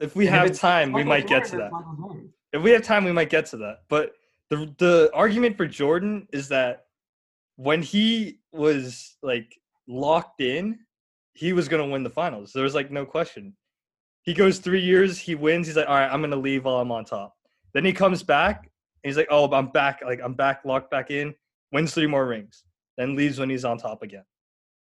[0.02, 1.66] If we And have time, we might get to that.
[1.66, 2.34] it's Michael Jordan.
[2.54, 3.84] If we have time, we might get to that.
[3.88, 4.14] But
[4.50, 6.86] the the argument for Jordan is that
[7.56, 10.80] when he was like locked in,
[11.34, 12.52] he was gonna win the finals.
[12.54, 13.56] There was like no question.
[14.24, 15.68] He goes three years, he wins.
[15.68, 17.36] He's like, all right, I'm gonna leave while I'm on top.
[17.74, 18.70] Then he comes back.
[19.04, 20.02] And he's like, oh, I'm back.
[20.06, 21.34] Like I'm back, locked back in.
[21.72, 22.66] Wins three more rings.
[22.98, 24.24] Then leaves when he's on top again.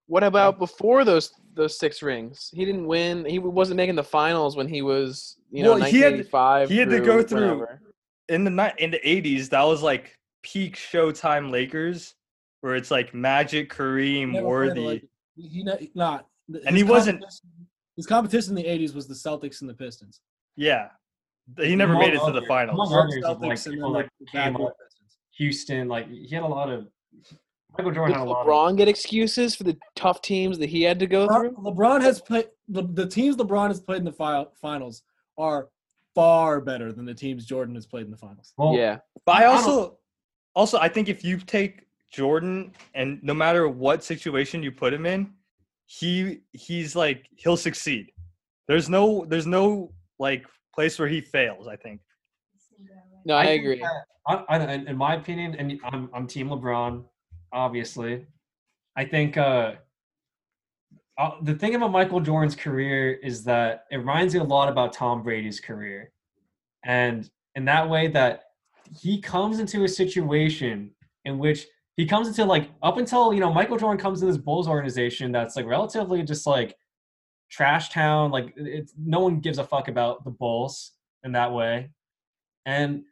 [0.09, 2.51] What about before those those six rings?
[2.53, 3.25] He didn't win.
[3.25, 6.71] He wasn't making the finals when he was you know Well, he had- 1985.
[6.71, 7.83] he had to go through- whenever.
[8.29, 12.15] in the ni- in the 80s that was like peak showtime lakers
[12.63, 15.05] where it's like magic kareem Never worthy like-
[15.37, 16.27] he ne- not.
[16.67, 17.25] And he wasn't-
[17.97, 20.21] His competition in the '80s was the Celtics and the Pistons.
[20.57, 20.89] yeah
[21.59, 24.09] he never Among made it to the finals among others, Celtics like, and then like
[24.21, 25.17] the came backward up, Pistons.
[25.39, 26.87] Houston, like he had a lot of.
[27.77, 28.41] Michael Jordan Does had a lot.
[28.43, 31.51] Of, LeBron get excuses for the tough teams that he had to go LeBron, through?
[31.63, 32.47] LeBron has played.
[32.69, 35.03] The, the teams LeBron has played in the fi- finals
[35.37, 35.69] are
[36.15, 38.53] far better than the teams Jordan has played in the finals.
[38.57, 39.99] well, yeah, but i I also
[40.55, 45.05] also i think if you take jordan and no matter what situation you put him
[45.07, 45.31] in
[45.87, 48.11] he he's like he'll succeed
[48.67, 50.45] there's no there's no like
[50.75, 52.01] place where he fails i think
[53.25, 53.81] no, I, think agree.
[53.81, 57.05] that- I, I, in my opinion, and I'm I'm Team LeBron,
[57.53, 58.27] obviously.
[58.97, 59.75] I think uh,
[61.19, 64.93] uh, the thing about Michael Jordan's career is that it reminds me a lot about
[64.93, 66.13] Tom Brady's career,
[66.85, 68.45] and in that way that
[69.01, 70.91] he comes into a situation
[71.25, 74.37] in which he comes into like up until you know Michael Jordan comes in this
[74.37, 76.77] Bulls organization that's like relatively just like
[77.51, 80.93] trash town, like it's no one gives a fuck about the Bulls
[81.25, 81.91] in that way,
[82.67, 83.03] and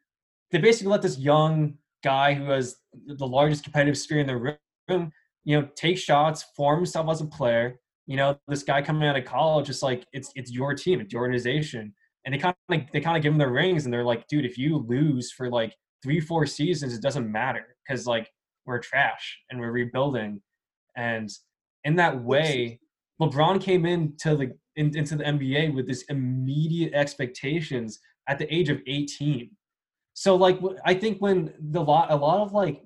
[0.51, 2.77] they basically let this young guy who has
[3.07, 5.13] the largest competitive sphere in the room,
[5.45, 7.79] you know, take shots, form himself as a player.
[8.07, 11.13] You know, this guy coming out of college, just like it's it's your team, it's
[11.13, 11.93] your organization,
[12.25, 14.45] and they kind of they kind of give him the rings, and they're like, dude,
[14.45, 18.31] if you lose for like three four seasons, it doesn't matter because like
[18.65, 20.41] we're trash and we're rebuilding,
[20.97, 21.31] and
[21.85, 22.81] in that way,
[23.21, 28.69] LeBron came into the in, into the NBA with this immediate expectations at the age
[28.69, 29.51] of 18
[30.19, 32.83] so like I think when the lot a lot of like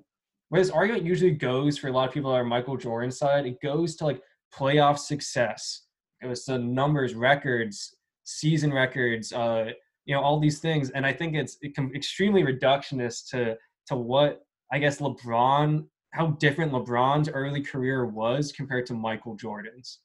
[0.49, 3.45] where this argument usually goes for a lot of people that are Michael Jordan side,
[3.45, 4.21] it goes to like
[4.53, 5.83] playoff success.
[6.21, 9.69] It was the numbers, records, season records, uh,
[10.03, 10.89] you know, all these things.
[10.89, 13.55] And I think it's it com- extremely reductionist to
[13.87, 14.41] to what
[14.73, 19.99] I guess LeBron, how different LeBron's early career was compared to Michael Jordan's.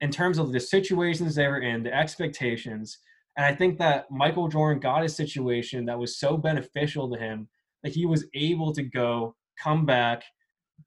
[0.00, 2.98] In terms of the situations they were in, the expectations,
[3.36, 7.48] and I think that Michael Jordan got a situation that was so beneficial to him
[7.82, 10.22] that he was able to go, come back,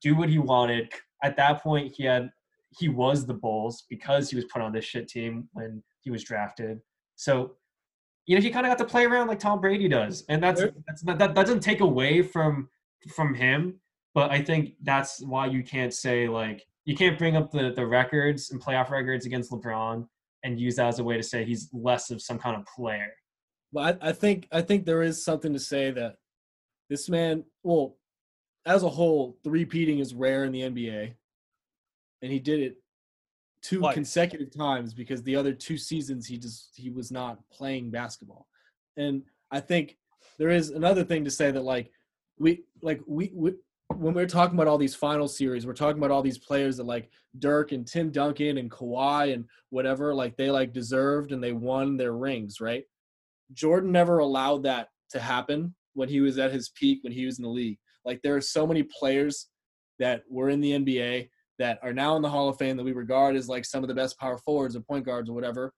[0.00, 0.92] do what he wanted.
[1.22, 2.30] At that point, he had
[2.78, 6.22] he was the Bulls because he was put on this shit team when he was
[6.22, 6.80] drafted.
[7.16, 7.52] So,
[8.26, 10.60] you know, he kind of got to play around like Tom Brady does, and that's,
[10.86, 12.68] that's that, that doesn't take away from
[13.14, 13.80] from him.
[14.14, 17.86] But I think that's why you can't say like you can't bring up the the
[17.86, 20.06] records and playoff records against LeBron
[20.46, 23.12] and use that as a way to say he's less of some kind of player.
[23.72, 26.14] But I, I think I think there is something to say that
[26.88, 27.96] this man, well,
[28.64, 31.14] as a whole, three-peating is rare in the NBA,
[32.22, 32.76] and he did it
[33.60, 33.94] two Twice.
[33.94, 38.46] consecutive times because the other two seasons he just he was not playing basketball,
[38.96, 39.98] and I think
[40.38, 41.90] there is another thing to say that like
[42.38, 43.54] we like we, we
[43.94, 46.86] when we're talking about all these final series, we're talking about all these players that
[46.86, 51.52] like Dirk and Tim Duncan and Kawhi and whatever, like they like deserved and they
[51.52, 52.84] won their rings, right?
[53.52, 57.38] Jordan never allowed that to happen when he was at his peak, when he was
[57.38, 57.78] in the league.
[58.04, 59.48] Like there are so many players
[59.98, 61.28] that were in the NBA
[61.58, 63.88] that are now in the Hall of Fame that we regard as like some of
[63.88, 65.72] the best power forwards or point guards or whatever,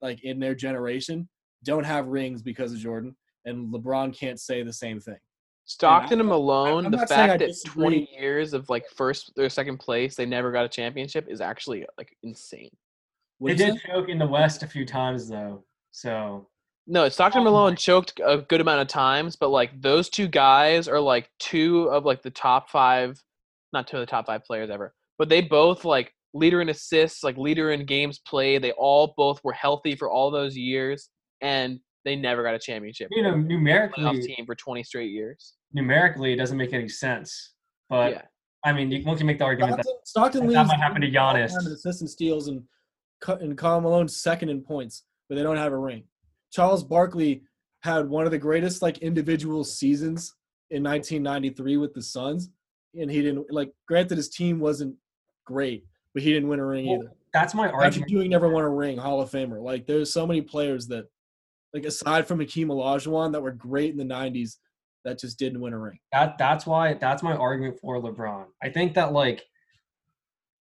[0.00, 1.28] like in their generation,
[1.64, 3.14] don't have rings because of Jordan.
[3.44, 5.18] And LeBron can't say the same thing.
[5.64, 7.82] Stockton and Malone, I'm the not saying I fact that disagree.
[8.06, 11.86] 20 years of like first or second place, they never got a championship is actually
[11.96, 12.70] like insane.
[13.38, 13.80] What They did say?
[13.88, 16.48] choke in the West a few times though, so
[16.86, 20.08] No, Stockton and Oh Malone my- choked a good amount of times, but like those
[20.08, 23.18] two guys are like two of like the top five,
[23.72, 27.22] not two of the top five players ever, but they both like leader in assists,
[27.22, 28.62] like leader in games played.
[28.62, 31.08] They all both were healthy for all those years,
[31.40, 33.08] and they never got a championship.
[33.10, 35.54] you know playoff numerically team for 20 straight years.
[35.72, 37.54] numerically it doesn't make any sense.
[37.88, 38.22] But yeah,
[38.64, 41.00] I mean, you, one can make the argument that Stockton, Stockton that leads might happen
[41.02, 41.50] to all Giannis.
[41.50, 42.62] time in assists and steals, and
[43.20, 46.04] Cu- and Karl Malone's second in points, but they don't have a ring.
[46.52, 47.42] Charles Barkley
[47.82, 50.34] had one of the greatest like individual seasons
[50.70, 52.50] in 1993 with the Suns,
[52.98, 53.70] and he didn't like.
[53.88, 54.94] Granted, his team wasn't
[55.44, 55.84] great,
[56.14, 57.12] but he didn't win a ring Well, either.
[57.34, 58.10] that's my Patrick argument.
[58.10, 59.60] Ewing never won a ring, Hall of Famer.
[59.62, 61.04] Like there's so many players that,
[61.74, 64.56] like aside from Hakeem Olajuwon, that were great in the 90s,
[65.04, 65.98] that just didn't win a ring.
[66.12, 68.44] That that's why that's my argument for LeBron.
[68.62, 69.42] I think that like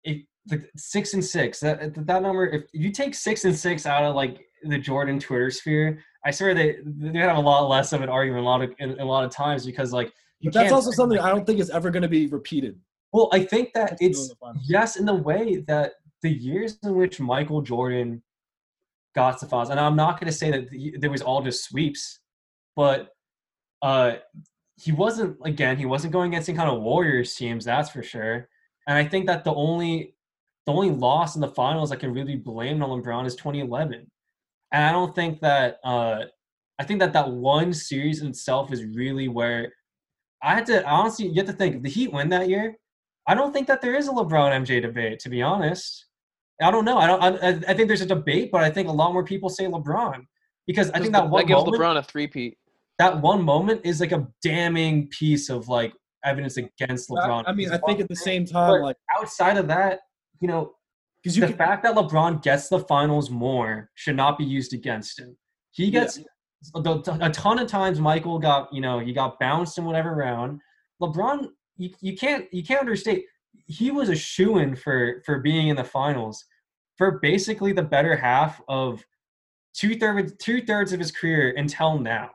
[0.04, 4.04] if the six and six that that number if you take six and six out
[4.04, 8.02] of like the Jordan Twitter sphere, I swear they they have a lot less of
[8.02, 10.74] an argument a lot of in, a lot of times because like you But that's
[10.74, 12.80] also something I don't think is ever going to be repeated.
[13.14, 16.78] Well, I think that That's still in it's yes in the way that the years
[16.84, 18.24] in which Michael Jordan
[19.16, 21.42] got to the finals, and I'm not going to say that the, there was all
[21.42, 22.20] just sweeps,
[22.76, 23.10] but
[23.82, 24.14] uh,
[24.76, 25.78] he wasn't again.
[25.78, 28.48] He wasn't going against any kind of Warriors teams, that's for sure.
[28.88, 30.16] And I think that the only
[30.66, 34.08] the only loss in the finals I can really blame on LeBron is 2011.
[34.72, 36.26] And I don't think that uh,
[36.80, 39.74] I think that that one series in itself is really where
[40.44, 42.76] I had to honestly you have to think the Heat win that year.
[43.28, 46.08] I don't think that there is a LeBron MJ debate, to be honest.
[46.62, 46.98] I don't know.
[46.98, 47.22] I don't.
[47.22, 50.26] I, I think there's a debate, but I think a lot more people say LeBron
[50.68, 52.58] because I think that one that gives moment, LeBron a three-peat.
[53.00, 55.94] that one moment is like a damning piece of like
[56.24, 57.44] evidence against LeBron.
[57.48, 60.02] I mean, I think at the same time, But like outside of that,
[60.40, 60.74] you know,
[61.24, 64.74] because you the can, fact that LeBron gets the finals more should not be used
[64.74, 65.36] against him.
[65.72, 66.02] He Yeah.
[66.02, 66.20] gets
[66.76, 68.00] a a ton of times.
[68.00, 70.60] Michael got you know he got bounced in whatever round.
[71.02, 71.48] LeBron,
[71.78, 73.26] you, you can't you can't understate.
[73.66, 76.46] He was a shoe in for for being in the finals
[77.02, 79.04] for basically the better half of
[79.74, 82.30] two thirds two thirds of his career until now.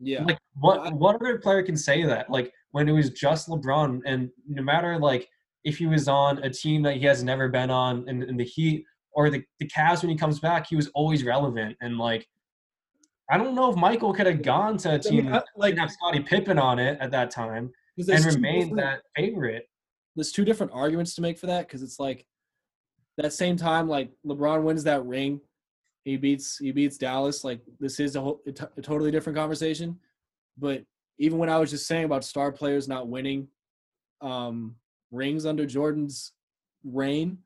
[0.00, 2.28] yeah, Like what what other player can say that?
[2.28, 5.28] Like when it was just LeBron, and no matter like
[5.62, 8.42] if he was on a team that he has never been on in, in the
[8.44, 11.76] Heat or the the Cavs when he comes back, he was always relevant.
[11.80, 12.26] And like
[13.30, 15.70] I don't know if Michael could have gone to a team mean, that I- like
[15.74, 17.70] didn't have Scottie Pippen on it at that time
[18.16, 18.24] and
[18.70, 19.68] two that favorite.
[20.16, 22.26] there's two different arguments to make for that because it's like
[23.16, 25.40] that same time like LeBron wins that ring,
[26.04, 27.44] he beats he beats Dallas.
[27.44, 29.98] Like this is a, whole, a, t- a totally different conversation.
[30.58, 30.84] But
[31.18, 33.48] even when I was just saying about star players not winning
[34.20, 34.76] um,
[35.10, 36.32] rings under Jordan's
[36.84, 37.38] reign,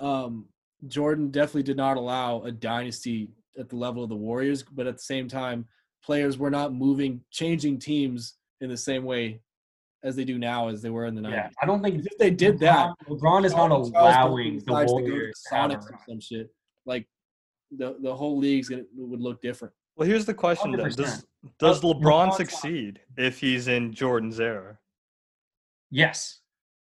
[0.00, 0.46] um,
[0.88, 4.62] Jordan definitely did not allow a dynasty at the level of the Warriors.
[4.62, 5.66] But at the same time,
[6.02, 9.40] players were not moving, changing teams in the same way
[10.02, 11.30] as they do now as they were in the 90s.
[11.30, 14.64] Yeah, I don't think If they did that, LeBron, LeBron is not Charles allowing the
[14.64, 16.50] decides to go to Warriors to have a Sonics or some shit.
[16.86, 17.06] Like
[17.70, 19.74] the the whole league's gonna would look different.
[19.96, 20.96] Well, here's the question then: 100%.
[20.96, 21.26] Does
[21.58, 24.78] does LeBron LeBron's not- succeed if he's in Jordan's era?
[25.90, 26.40] Yes.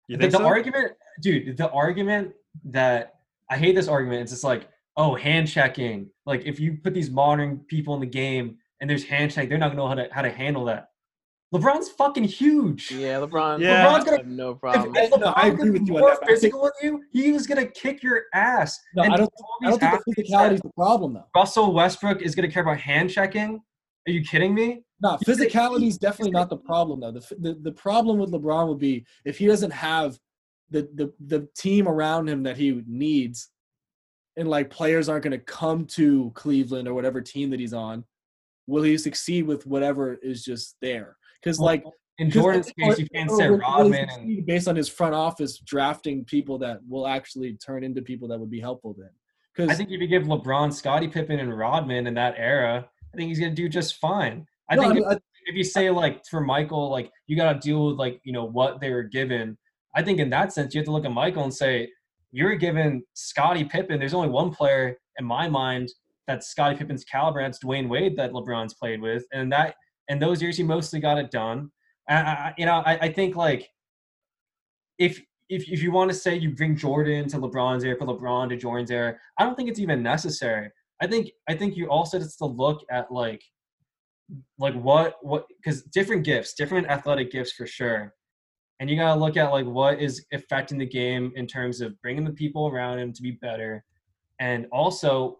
[0.07, 0.45] You the, think the so?
[0.45, 2.33] argument, dude, the argument
[2.65, 3.15] that
[3.49, 4.21] I hate this argument.
[4.23, 6.09] It's just like, oh, hand checking.
[6.25, 9.57] Like if you put these modern people in the game and there's hand check, they're
[9.57, 10.89] not gonna know how to how to handle that.
[11.53, 12.91] LeBron's fucking huge.
[12.91, 13.59] Yeah, LeBron.
[13.59, 13.85] Yeah.
[13.85, 14.95] LeBron's LeBron's gonna- have no problem.
[14.95, 16.61] if No, LeBron I agree was with you on more that, but I think- physical
[16.61, 18.79] with you, he was gonna kick your ass.
[18.95, 19.33] No, And I don't.
[19.63, 21.25] I don't think the athletes physicality that is the problem though.
[21.35, 23.61] Russell Westbrook is gonna care about hand checking.
[24.07, 24.83] Are you kidding me?
[25.01, 27.11] No, He's physicality is definitely not the problem though.
[27.11, 30.19] The, the the problem with LeBron would be if he doesn't have
[30.69, 33.49] the the the team around him that he needs
[34.37, 38.05] and like players aren't going to come to Cleveland or whatever team that he's on,
[38.67, 41.17] will he succeed with whatever is just there?
[41.41, 41.83] Because like
[42.17, 46.25] in Jordan's I- case, you can't say Rodman and based on his front office drafting
[46.25, 49.09] people that will actually turn into people that would be helpful then.
[49.55, 53.17] Because I think if you give LeBron, Scottie Pippen, and Rodman in that era, I
[53.17, 54.45] think he's gonna do just fine.
[54.69, 57.35] I No, I think mean, if, I- if you say like for Michael, like you
[57.35, 59.57] gotta deal with like you know what they were given.
[59.95, 61.89] I think in that sense, you have to look at Michael and say
[62.31, 63.99] you're given Scottie Pippen.
[63.99, 65.89] There's only one player in my mind
[66.27, 67.41] that's Scottie Pippen's caliber.
[67.41, 69.73] That's Dwyane Wade that LeBron's played with, and that
[70.09, 71.71] in those years he mostly got it done.
[72.07, 73.69] I, I, you know, I, I think like
[74.97, 78.49] if if if you want to say you bring Jordan to LeBron's era, for LeBron
[78.49, 80.69] to Jordan's era, I don't think it's even necessary.
[81.01, 83.41] I think I think you also just to look at like
[84.57, 88.13] like what what because different gifts, different athletic gifts for sure,
[88.79, 92.25] and you gotta look at like what is affecting the game in terms of bringing
[92.25, 93.83] the people around him to be better,
[94.39, 95.39] and also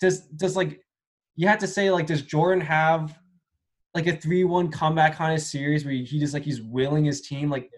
[0.00, 0.80] does does like
[1.36, 3.18] you have to say like does Jordan have
[3.96, 7.20] like a three one comeback kind of series where he just like he's willing his
[7.22, 7.70] team like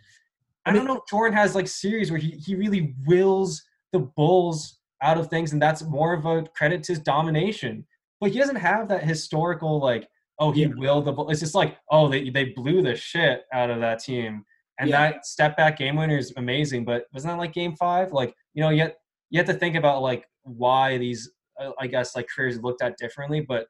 [0.67, 3.63] I don't know if Jordan has like series where he, he really wills
[3.93, 7.87] the Bulls out of things, and that's more of a credit to his domination.
[8.21, 10.07] But he doesn't have that historical like,
[10.39, 10.75] oh, he Yeah.
[10.77, 11.31] willed the Bulls.
[11.31, 14.45] It's just like, oh, they they blew the shit out of that team,
[14.79, 15.13] and Yeah.
[15.13, 16.85] that step back game winner is amazing.
[16.85, 18.13] But wasn't that like game five?
[18.13, 18.97] Like you know, yet
[19.31, 22.99] you have to think about like why these uh, I guess like careers looked at
[22.99, 23.69] differently, but.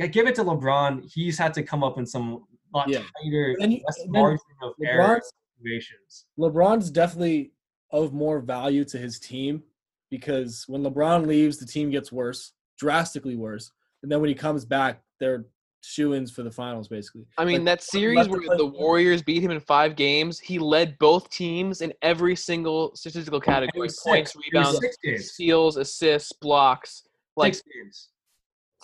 [0.00, 1.10] Yeah, give it to LeBron.
[1.12, 3.02] He's had to come up in some lot Yeah.
[3.22, 6.26] tighter, And you- less and margin of error LeBron's- situations.
[6.38, 7.52] LeBron's definitely
[7.90, 9.62] of more value to his team
[10.10, 13.70] because when LeBron leaves, the team gets worse, drastically worse.
[14.02, 15.44] And then when he comes back, they're
[15.82, 17.26] shoe-ins for the finals, basically.
[17.38, 20.98] I mean, Like, that series where the Warriors beat him in five games, he led
[20.98, 24.36] both teams in every single statistical category: points, six.
[24.36, 27.02] Rebounds, six steals, assists, blocks.
[27.36, 27.54] Like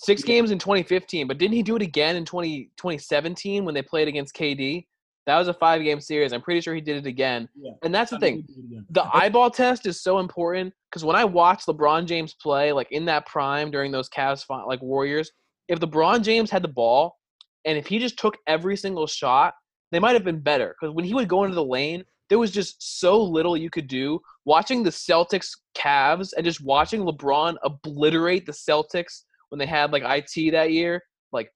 [0.00, 0.50] six games.
[0.50, 4.34] In 2015, but didn't he do it again in 20, 2017 when they played against
[4.34, 4.86] KD?
[5.26, 6.32] That was a five game series.
[6.32, 7.48] I'm pretty sure he did it again.
[7.56, 7.72] Yeah.
[7.82, 8.46] And that's the thing.
[8.90, 13.04] The eyeball test is so important because when I watch LeBron James play, like in
[13.06, 15.32] that prime during those Cavs like Warriors,
[15.68, 17.16] if LeBron James had the ball
[17.64, 19.54] and if he just took every single shot,
[19.90, 20.76] they might have been better.
[20.80, 23.88] Because when he would go into the lane, there was just so little you could
[23.88, 24.20] do.
[24.44, 30.02] Watching the Celtics Cavs and just watching LeBron obliterate the Celtics when they had like
[30.04, 31.50] IT that year, like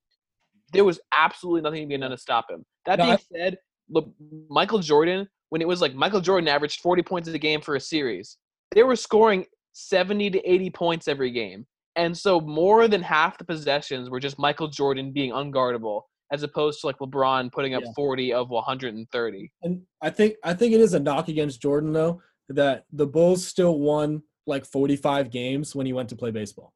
[0.73, 2.65] there was absolutely nothing being done to stop him.
[2.87, 4.11] That No, being I- said, look,
[4.49, 7.81] Michael Jordan, when it was like Michael Jordan averaged 40 points a game for a
[7.81, 8.37] series,
[8.75, 11.67] they were scoring 70 to 80 points every game.
[11.97, 16.81] And so more than half the possessions were just Michael Jordan being unguardable, as opposed
[16.81, 17.93] to like LeBron putting up Yeah.
[17.97, 19.51] 40 of 130.
[19.63, 23.45] And I think I think it is a knock against Jordan though that the Bulls
[23.47, 26.73] still won like 45 games when he went to play baseball.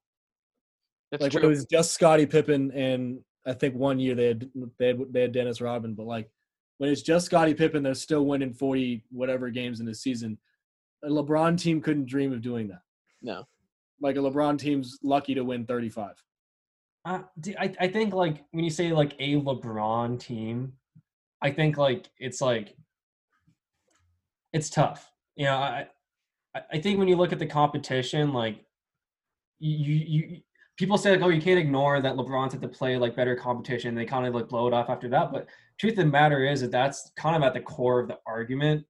[1.21, 1.51] That's like when true.
[1.51, 5.21] it was just Scottie Pippen and I think one year they had they had, they
[5.23, 6.31] had Dennis Rodman, but like
[6.79, 10.39] when it's just Scottie Pippen, they're still winning 40 whatever games in the season.
[11.05, 12.81] A LeBron team couldn't dream of doing that.
[13.23, 13.45] No.
[14.01, 16.15] Like a LeBron team's lucky to win 35.
[17.05, 20.73] Uh, d- I, I think like when you say like a LeBron team,
[21.43, 22.75] I think like it's like
[24.53, 25.11] it's tough.
[25.37, 25.87] You know, I
[26.55, 28.65] I- I think when you look at the competition, like
[29.59, 30.41] you you, you
[30.77, 33.95] people say like oh you can't ignore that LeBron's had to play like better competition.
[33.95, 35.47] They kind of like blow it off after that, but
[35.79, 38.85] truth of the matter is that that's kind of at the core of the argument,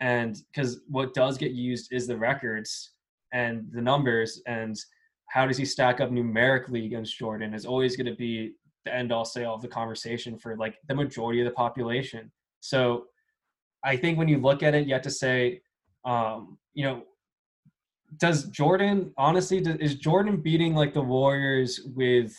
[0.00, 2.92] and because what does get used is the records
[3.32, 4.76] and the numbers and
[5.26, 8.54] how does he stack up numerically against Jordan is always going to be
[8.84, 12.30] the end all say all of the conversation for like the majority of the population.
[12.60, 13.06] So
[13.82, 15.60] I think when you look at it, you have to say,
[16.04, 17.02] um, you know,
[18.18, 22.36] does Jordan honestly does, is Jordan beating like the Warriors with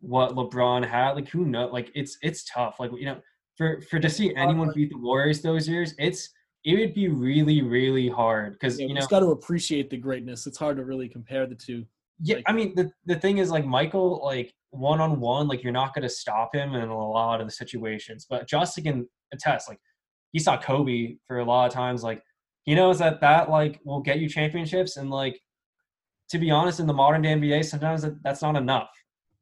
[0.00, 1.12] what LeBron had?
[1.12, 1.66] Like who know?
[1.68, 2.76] Like it's it's tough.
[2.80, 3.20] Like you know,
[3.56, 6.30] for for to see anyone beat the Warriors those years, it's
[6.64, 9.90] it would be really really hard because Yeah, you you know just got to appreciate
[9.90, 10.46] the greatness.
[10.46, 11.84] It's hard to really compare the two.
[12.22, 15.62] Yeah, Like- I mean the the thing is like Michael like one on one like
[15.62, 19.08] you're not going to stop him in a lot of the situations, but Justin can
[19.32, 19.80] attest like
[20.32, 22.22] he saw Kobe for a lot of times like
[22.64, 25.40] he knows that that like will get you championships and like
[26.30, 28.88] to be honest in the modern day NBA sometimes that, that's not enough.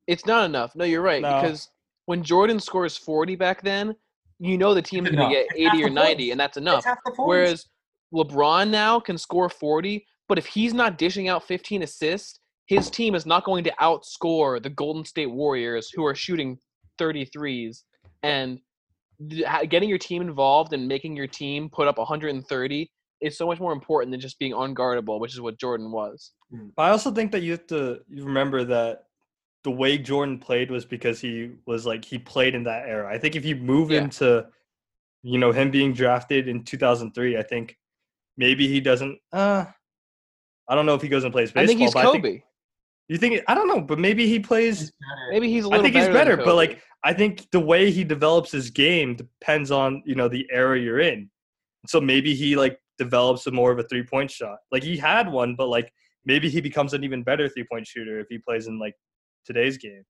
[0.07, 0.75] It's not enough.
[0.75, 1.21] No, you're right.
[1.21, 1.41] No.
[1.41, 1.69] Because
[2.07, 3.95] when Jordan scores 40 back then,
[4.39, 6.31] you know the team's going to get It's 80 or 90, points.
[6.31, 6.85] and that's enough.
[6.85, 7.29] That's half the points.
[7.29, 7.67] Whereas
[8.15, 13.15] LeBron now can score 40, but if he's not dishing out 15 assists, his team
[13.15, 16.59] is not going to outscore the Golden State Warriors, who are shooting
[16.99, 17.83] 33s.
[18.23, 18.61] And
[19.69, 22.91] getting your team involved and making your team put up 130
[23.21, 26.33] is so much more important than just being unguardable, which is what Jordan was.
[26.77, 29.05] But I also think that you have to remember that
[29.65, 33.13] the way Jordan played was because he was like he played in that era.
[33.13, 34.05] I think if you move Yeah.
[34.05, 34.47] into,
[35.23, 37.77] you know, him being drafted in 2003, I think
[38.37, 39.19] maybe he doesn't.
[39.33, 39.65] Uh,
[40.69, 41.65] I don't know if he goes and plays baseball.
[41.65, 42.21] I think he's but Kobe.
[42.23, 42.45] Think,
[43.09, 43.43] you think?
[43.49, 44.81] I don't know, but maybe he plays.
[44.81, 44.93] He's.
[45.31, 47.61] Maybe he's a I little I think he's better, better, but like I think the
[47.61, 51.31] way he develops his game depends on you know the era you're in.
[51.87, 54.59] So maybe he like develops a more of a three point shot.
[54.73, 55.93] Like he had one, but like
[56.25, 58.95] maybe he becomes an even better three point shooter if he plays in like
[59.47, 60.05] today's game.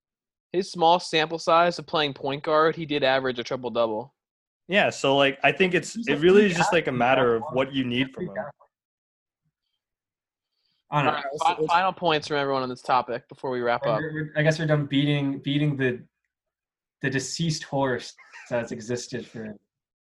[0.53, 4.15] his small sample size of playing point guard, he did average a triple double.
[4.67, 7.43] Yeah, so like I think it's He's it really is just like a matter of
[7.53, 8.31] what you need He's a from him.
[8.39, 8.53] athlete.
[10.91, 11.11] I don't know.
[11.11, 13.87] All right, let's- fi- let's- final points from everyone on this topic before we wrap
[13.87, 13.99] up.
[14.01, 16.03] We're- we're- I guess we're done beating beating the
[17.03, 18.15] the deceased horse
[18.51, 19.55] that's existed for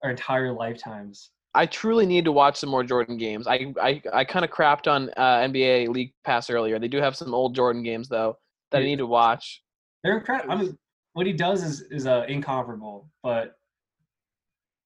[0.05, 1.31] our entire lifetimes.
[1.55, 3.47] I truly need to watch some more Jordan games.
[3.47, 6.79] I I, I kind of crapped on uh, NBA League Pass earlier.
[6.79, 8.37] They do have some old Jordan games though
[8.71, 9.63] that I need to watch.
[10.03, 10.53] They're incredible.
[10.53, 10.79] I mean,
[11.13, 13.55] what he does is is uh, incomparable, but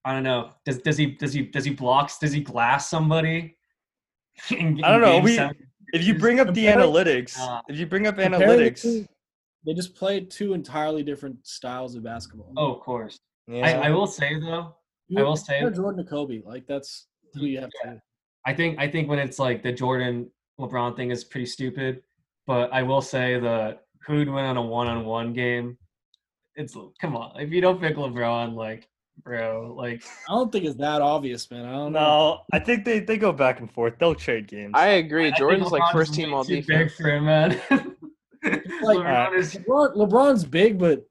[0.04, 0.50] I don't know.
[0.64, 2.18] Does does he does he does he blocks?
[2.18, 3.56] Does he glass somebody?
[4.50, 5.38] in- I don't know, we-
[5.92, 9.06] If you bring up the analytics, Uh, if you bring up analytics,
[9.66, 12.52] They just play two entirely different styles of basketball.
[12.56, 13.18] Oh, of course.
[13.48, 13.66] yeah.
[13.66, 14.76] I, I will say though,
[15.08, 16.42] You I will say- Jordan to Kobe.
[16.44, 18.00] Like that's who you have to.
[18.46, 20.30] I think I think when it's like the Jordan
[20.60, 22.02] LeBron thing is pretty stupid,
[22.46, 25.76] but I will say the who'd win on a one-on-one game.
[26.54, 28.88] It's come on, if you don't pick LeBron, like
[29.22, 31.66] bro, like I don't think it's that obvious, man.
[31.66, 32.00] I don't know.
[32.00, 33.94] no, I think they, they go back and forth.
[33.98, 34.72] They'll trade games.
[34.74, 35.28] I agree.
[35.28, 36.92] I Jordan's like first team all too defense.
[36.96, 37.60] Big for him, man.
[38.82, 41.04] Like- LeBron is LeBron, LeBron's big, but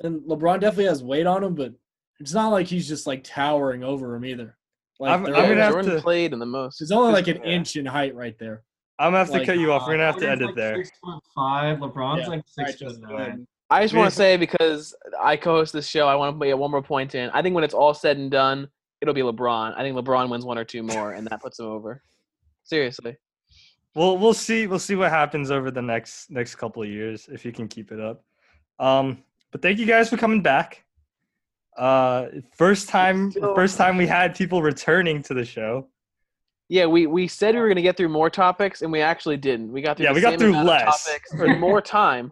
[0.00, 1.72] and LeBron definitely has weight on him, but
[2.20, 4.56] it's not like he's just like towering over him either.
[5.00, 6.80] Like I'm- I'm gonna have Jordan to- played in the most.
[6.80, 7.50] it's only like an Yeah.
[7.50, 8.62] inch in height right there.
[8.98, 9.86] I'm gonna have to cut you off.
[9.86, 10.84] We're gonna have to Jordan's end it there.
[10.84, 11.78] Six foot five.
[11.78, 13.46] LeBron's Yeah, like six foot nine.
[13.70, 16.70] I just want to say because I co-host this show, I want to put one
[16.70, 17.28] more point in.
[17.30, 18.66] I think when it's all said and done,
[19.02, 19.74] it'll be LeBron.
[19.76, 22.02] I think LeBron wins one or two more, and that puts him over.
[22.64, 23.16] Seriously.
[23.94, 27.44] We'll we'll see we'll see what happens over the next next couple of years if
[27.44, 28.24] you can keep it up.
[28.80, 30.84] Um, but thank you guys for coming back.
[31.78, 32.26] Uh,
[32.56, 35.88] first time Still- first time we had people returning to the show.
[36.70, 39.38] Yeah, we, we said we were going to get through more topics, and we actually
[39.38, 39.72] didn't.
[39.72, 41.04] We got through Yeah, the we got through less.
[41.06, 42.30] topics in more time.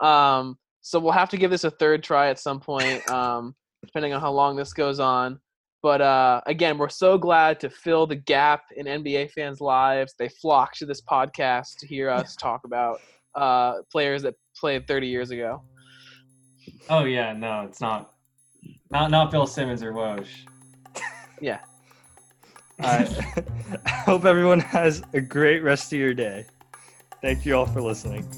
[0.00, 4.14] Um, so we'll have to give this a third try at some point, um, depending
[4.14, 5.38] on how long this goes on.
[5.82, 10.14] But uh, again, we're so glad to fill the gap in NBA fans' lives.
[10.18, 13.00] They flock to this podcast to hear us talk about
[13.34, 15.62] uh, players that played 30 years ago.
[16.88, 18.13] Oh yeah, no, it's not.
[18.90, 20.26] Not not Bill Simmons or Woj.
[21.40, 21.60] Yeah.
[22.80, 23.08] I
[23.86, 26.46] I hope everyone has a great rest of your day.
[27.22, 28.28] Thank you all for listening.